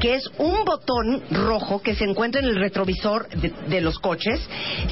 que 0.00 0.14
es 0.14 0.28
un 0.38 0.64
botón 0.64 1.22
rojo 1.30 1.82
que 1.82 1.94
se 1.94 2.04
encuentra 2.04 2.40
en 2.40 2.48
el 2.48 2.56
retrovisor 2.56 3.28
de, 3.28 3.52
de 3.68 3.80
los 3.80 3.98
coches. 3.98 4.40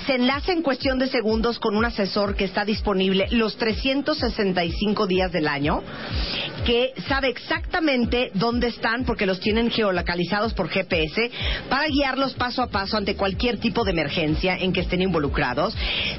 Se 0.06 0.14
enlaza 0.14 0.52
en 0.52 0.62
cuestión 0.62 0.98
de 0.98 1.08
segundos 1.08 1.58
con 1.58 1.76
un 1.76 1.85
asesor 1.85 2.35
que 2.35 2.44
está 2.44 2.64
disponible 2.64 3.26
los 3.30 3.56
365 3.56 5.06
días 5.06 5.32
del 5.32 5.48
año 5.48 5.82
que 6.64 6.92
sabe 7.09 7.29
exactamente 7.29 8.31
dónde 8.35 8.68
están 8.68 9.05
porque 9.05 9.27
los 9.27 9.40
tienen 9.40 9.70
geolocalizados 9.70 10.55
por 10.55 10.68
GPS 10.68 11.31
para 11.68 11.87
guiarlos 11.88 12.35
paso 12.35 12.62
a 12.62 12.68
paso 12.68 12.96
ante 12.96 13.16
cualquier 13.16 13.59
tipo 13.59 13.85
de 13.85 13.90
emergencia 13.90 14.57
en 14.57 14.72
que 14.72 14.81
estén 14.81 15.03
involucrados. 15.03 15.75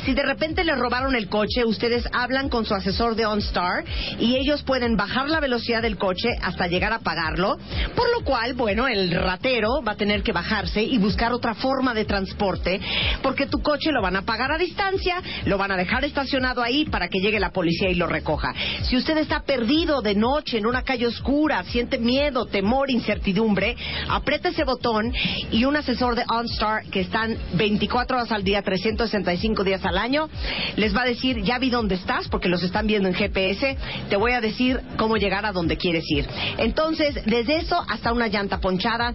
Si 0.06 0.13
de 0.13 0.23
repente 0.23 0.63
les 0.63 0.77
robaron 0.77 1.15
el 1.15 1.29
coche, 1.29 1.65
ustedes 1.65 2.03
hablan 2.12 2.49
con 2.49 2.65
su 2.65 2.73
asesor 2.73 3.15
de 3.15 3.25
OnStar 3.25 3.86
y 4.19 4.36
ellos 4.36 4.63
pueden 4.63 4.95
bajar 4.95 5.29
la 5.29 5.39
velocidad 5.39 5.82
del 5.82 5.97
coche 5.97 6.29
hasta 6.41 6.67
llegar 6.67 6.93
a 6.93 6.99
pagarlo, 6.99 7.58
por 7.95 8.12
lo 8.12 8.23
cual, 8.25 8.53
bueno, 8.53 8.88
el 8.88 9.12
ratero 9.12 9.82
va 9.86 9.93
a 9.93 9.97
tener 9.97 10.23
que 10.23 10.32
bajarse 10.32 10.84
y 10.84 10.97
buscar 10.97 11.32
otra 11.34 11.53
forma 11.53 11.93
de 11.93 12.06
transporte 12.06 12.79
porque 13.21 13.47
tu 13.47 13.62
coche 13.62 13.91
lo 13.91 14.01
van 14.01 14.15
a 14.15 14.23
pagar 14.23 14.51
a 14.51 14.58
distancia, 14.58 15.21
lo 15.45 15.58
van 15.58 15.71
a 15.71 15.77
dejar 15.77 16.03
estacionado 16.06 16.62
ahí 16.62 16.86
para 16.86 17.08
que 17.08 17.19
llegue 17.19 17.39
la 17.39 17.51
policía 17.51 17.89
y 17.89 17.95
lo 17.95 18.08
recoja. 18.08 18.53
Si 18.84 18.97
usted 18.97 19.17
está 19.17 19.41
perdido 19.43 20.01
de 20.01 20.15
noche 20.33 20.57
en 20.57 20.65
una 20.65 20.81
calle 20.81 21.05
oscura, 21.05 21.63
siente 21.65 21.99
miedo, 21.99 22.47
temor, 22.47 22.89
incertidumbre, 22.89 23.75
aprieta 24.09 24.49
ese 24.49 24.63
botón 24.63 25.13
y 25.51 25.65
un 25.65 25.75
asesor 25.75 26.15
de 26.15 26.23
OnStar 26.27 26.85
que 26.85 27.01
están 27.01 27.37
24 27.53 28.17
horas 28.17 28.31
al 28.31 28.43
día, 28.43 28.63
365 28.63 29.63
días 29.63 29.85
al 29.85 29.95
año, 29.95 30.29
les 30.75 30.95
va 30.95 31.03
a 31.03 31.05
decir, 31.05 31.43
ya 31.43 31.59
vi 31.59 31.69
dónde 31.69 31.95
estás 31.95 32.29
porque 32.29 32.49
los 32.49 32.63
están 32.63 32.87
viendo 32.87 33.07
en 33.07 33.13
GPS, 33.13 33.77
te 34.09 34.15
voy 34.15 34.31
a 34.31 34.41
decir 34.41 34.81
cómo 34.97 35.17
llegar 35.17 35.45
a 35.45 35.51
donde 35.51 35.77
quieres 35.77 36.03
ir. 36.09 36.27
Entonces, 36.57 37.13
desde 37.25 37.57
eso 37.57 37.85
hasta 37.87 38.11
una 38.11 38.27
llanta 38.27 38.59
ponchada, 38.59 39.13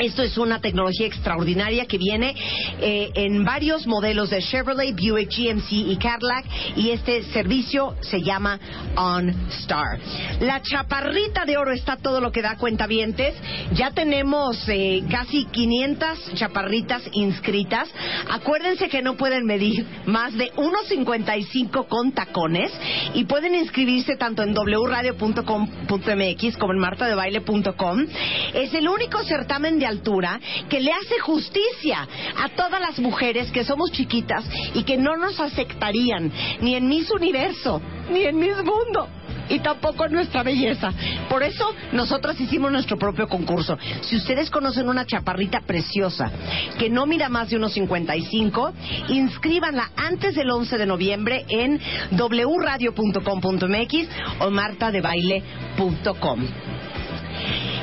esto 0.00 0.22
es 0.22 0.38
una 0.38 0.60
tecnología 0.60 1.06
extraordinaria 1.06 1.86
que 1.86 1.98
viene 1.98 2.34
eh, 2.80 3.10
en 3.14 3.44
varios 3.44 3.86
modelos 3.86 4.30
de 4.30 4.42
Chevrolet, 4.42 4.94
Buick, 4.94 5.30
GMC 5.30 5.72
y 5.72 5.96
Cadillac 5.96 6.44
y 6.76 6.90
este 6.90 7.22
servicio 7.32 7.96
se 8.00 8.22
llama 8.22 8.58
OnStar. 8.96 9.98
La 10.40 10.60
chaparrita 10.62 11.44
de 11.44 11.56
oro 11.56 11.72
está 11.72 11.96
todo 11.96 12.20
lo 12.20 12.30
que 12.32 12.42
da 12.42 12.56
cuentavientes. 12.56 13.34
Ya 13.72 13.92
tenemos 13.92 14.68
eh, 14.68 15.04
casi 15.10 15.46
500 15.46 16.34
chaparritas 16.34 17.02
inscritas. 17.12 17.88
Acuérdense 18.30 18.88
que 18.88 19.02
no 19.02 19.16
pueden 19.16 19.46
medir 19.46 19.86
más 20.06 20.34
de 20.34 20.52
1.55 20.52 21.88
con 21.88 22.12
tacones 22.12 22.72
y 23.14 23.24
pueden 23.24 23.54
inscribirse 23.54 24.16
tanto 24.16 24.42
en 24.42 24.54
wradio.com.mx 24.54 26.56
como 26.58 26.72
en 26.72 26.78
martadebaile.com. 26.78 28.06
Es 28.54 28.74
el 28.74 28.88
único 28.88 29.22
certamen 29.24 29.78
de 29.78 29.85
altura 29.86 30.40
que 30.68 30.80
le 30.80 30.92
hace 30.92 31.18
justicia 31.20 32.06
a 32.36 32.48
todas 32.50 32.80
las 32.80 32.98
mujeres 32.98 33.50
que 33.50 33.64
somos 33.64 33.92
chiquitas 33.92 34.44
y 34.74 34.84
que 34.84 34.96
no 34.96 35.16
nos 35.16 35.40
aceptarían 35.40 36.32
ni 36.60 36.74
en 36.74 36.88
Miss 36.88 37.10
Universo, 37.10 37.80
ni 38.10 38.24
en 38.24 38.38
Miss 38.38 38.56
Mundo. 38.58 39.08
Y 39.48 39.60
tampoco 39.60 40.06
en 40.06 40.12
nuestra 40.12 40.42
belleza. 40.42 40.92
Por 41.28 41.44
eso 41.44 41.72
nosotros 41.92 42.40
hicimos 42.40 42.72
nuestro 42.72 42.98
propio 42.98 43.28
concurso. 43.28 43.78
Si 44.00 44.16
ustedes 44.16 44.50
conocen 44.50 44.88
una 44.88 45.06
chaparrita 45.06 45.60
preciosa 45.60 46.32
que 46.78 46.90
no 46.90 47.06
mira 47.06 47.28
más 47.28 47.50
de 47.50 47.56
unos 47.56 47.72
55, 47.72 48.72
inscríbanla 49.08 49.92
antes 49.96 50.34
del 50.34 50.50
11 50.50 50.78
de 50.78 50.86
noviembre 50.86 51.44
en 51.48 51.80
wradio.com.mx 52.10 54.08
o 54.40 54.50
martadebaile.com. 54.50 56.40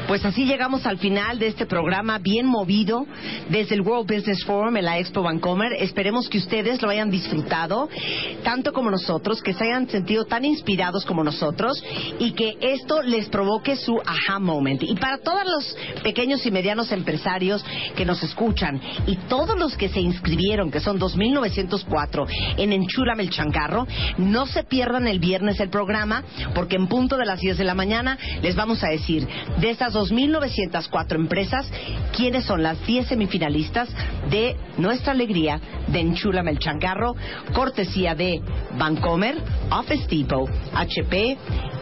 Pues 0.08 0.26
así 0.26 0.46
llegamos 0.46 0.86
al 0.86 0.98
final 0.98 1.40
de 1.40 1.48
este 1.48 1.66
programa 1.66 2.18
bien 2.20 2.46
movido 2.46 3.06
desde 3.50 3.76
el 3.76 3.82
World 3.82 4.14
Business 4.14 4.44
Forum 4.44 4.76
en 4.76 4.86
la 4.86 5.00
Expo 5.00 5.24
Vancomer. 5.24 5.72
Esperemos 5.80 6.28
que 6.28 6.40
ustedes 6.40 6.82
lo 6.82 6.90
hayan 6.90 7.10
disfrutado 7.10 7.90
tanto 8.44 8.74
como 8.74 8.92
nosotros, 8.92 9.42
que 9.42 9.54
se 9.54 9.64
hayan 9.64 9.88
sentido 9.88 10.26
tan 10.26 10.44
inspirados 10.44 11.06
como 11.06 11.24
nosotros 11.24 11.82
y 12.20 12.32
que 12.34 12.58
esto 12.60 13.02
les 13.02 13.30
provoque 13.30 13.78
su 13.78 13.98
aha 14.06 14.40
moment. 14.40 14.84
Y 14.84 14.96
para 14.96 15.20
todos 15.20 15.44
los 15.46 16.04
pequeños 16.04 16.46
y 16.46 16.52
medianos 16.52 16.92
empresarios 16.92 17.66
que 17.96 18.06
nos 18.06 18.22
escuchan 18.24 18.82
y 19.08 19.16
todos 19.30 19.58
los 19.58 19.78
que 19.78 19.90
se 19.90 20.02
inscribieron, 20.02 20.70
que 20.70 20.82
son 20.82 21.00
2.904 21.00 22.28
en 22.58 22.74
Enchúlame 22.74 23.24
el 23.24 23.30
Changarro, 23.30 23.88
no 24.18 24.46
se 24.48 24.64
pierdan 24.64 25.08
el 25.08 25.20
viernes 25.20 25.62
el 25.62 25.70
programa 25.70 26.24
porque 26.54 26.76
en 26.76 26.88
punto 26.88 27.16
de 27.16 27.26
las 27.26 27.40
10 27.40 27.58
de 27.58 27.64
la 27.64 27.74
mañana 27.74 28.18
les 28.42 28.56
vamos 28.56 28.84
a 28.84 28.90
decir 28.90 29.28
de 29.60 29.70
estas 29.94 30.12
2.904 30.12 31.16
empresas 31.16 31.70
quiénes 32.16 32.46
son 32.46 32.64
las 32.64 32.84
10 32.86 33.08
semifinalistas 33.08 33.90
de 34.30 34.56
Nuestra 34.78 35.12
Alegría 35.12 35.60
de 35.88 36.00
Enchúlame 36.00 36.52
el 36.52 36.60
Changarro, 36.60 37.16
cortesía 37.54 38.16
de 38.16 38.42
Vancomer, 38.78 39.36
Office 39.72 40.08
Depot, 40.10 40.50
HP, 40.74 41.38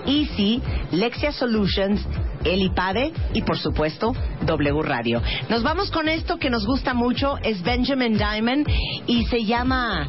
Easy, 0.05 0.61
Lexia 0.91 1.31
Solutions, 1.31 2.05
El 2.43 2.63
IPADE 2.63 3.13
y 3.33 3.41
por 3.43 3.57
supuesto 3.57 4.13
W 4.45 4.81
Radio. 4.81 5.21
Nos 5.49 5.63
vamos 5.63 5.91
con 5.91 6.09
esto 6.09 6.37
que 6.37 6.49
nos 6.49 6.65
gusta 6.65 6.93
mucho, 6.93 7.37
es 7.43 7.61
Benjamin 7.61 8.17
Diamond 8.17 8.67
y 9.07 9.25
se 9.25 9.45
llama... 9.45 10.07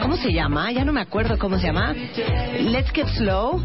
¿Cómo 0.00 0.16
se 0.16 0.32
llama? 0.32 0.72
Ya 0.72 0.84
no 0.84 0.92
me 0.92 1.00
acuerdo 1.00 1.38
cómo 1.38 1.58
se 1.58 1.66
llama. 1.66 1.94
Let's 2.60 2.90
Get 2.90 3.06
Slow. 3.08 3.62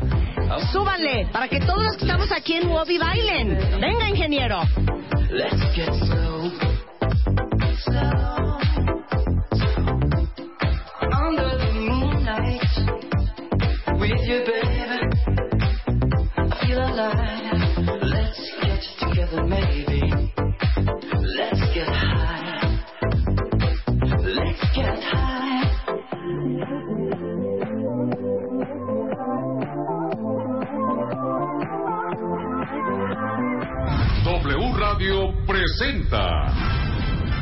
Súbanle 0.72 1.28
para 1.32 1.48
que 1.48 1.60
todos 1.60 1.84
los 1.84 1.98
que 1.98 2.06
estamos 2.06 2.32
aquí 2.32 2.54
en 2.54 2.70
Wobby 2.70 2.98
bailen. 2.98 3.58
Venga, 3.80 4.10
ingeniero. 4.10 4.62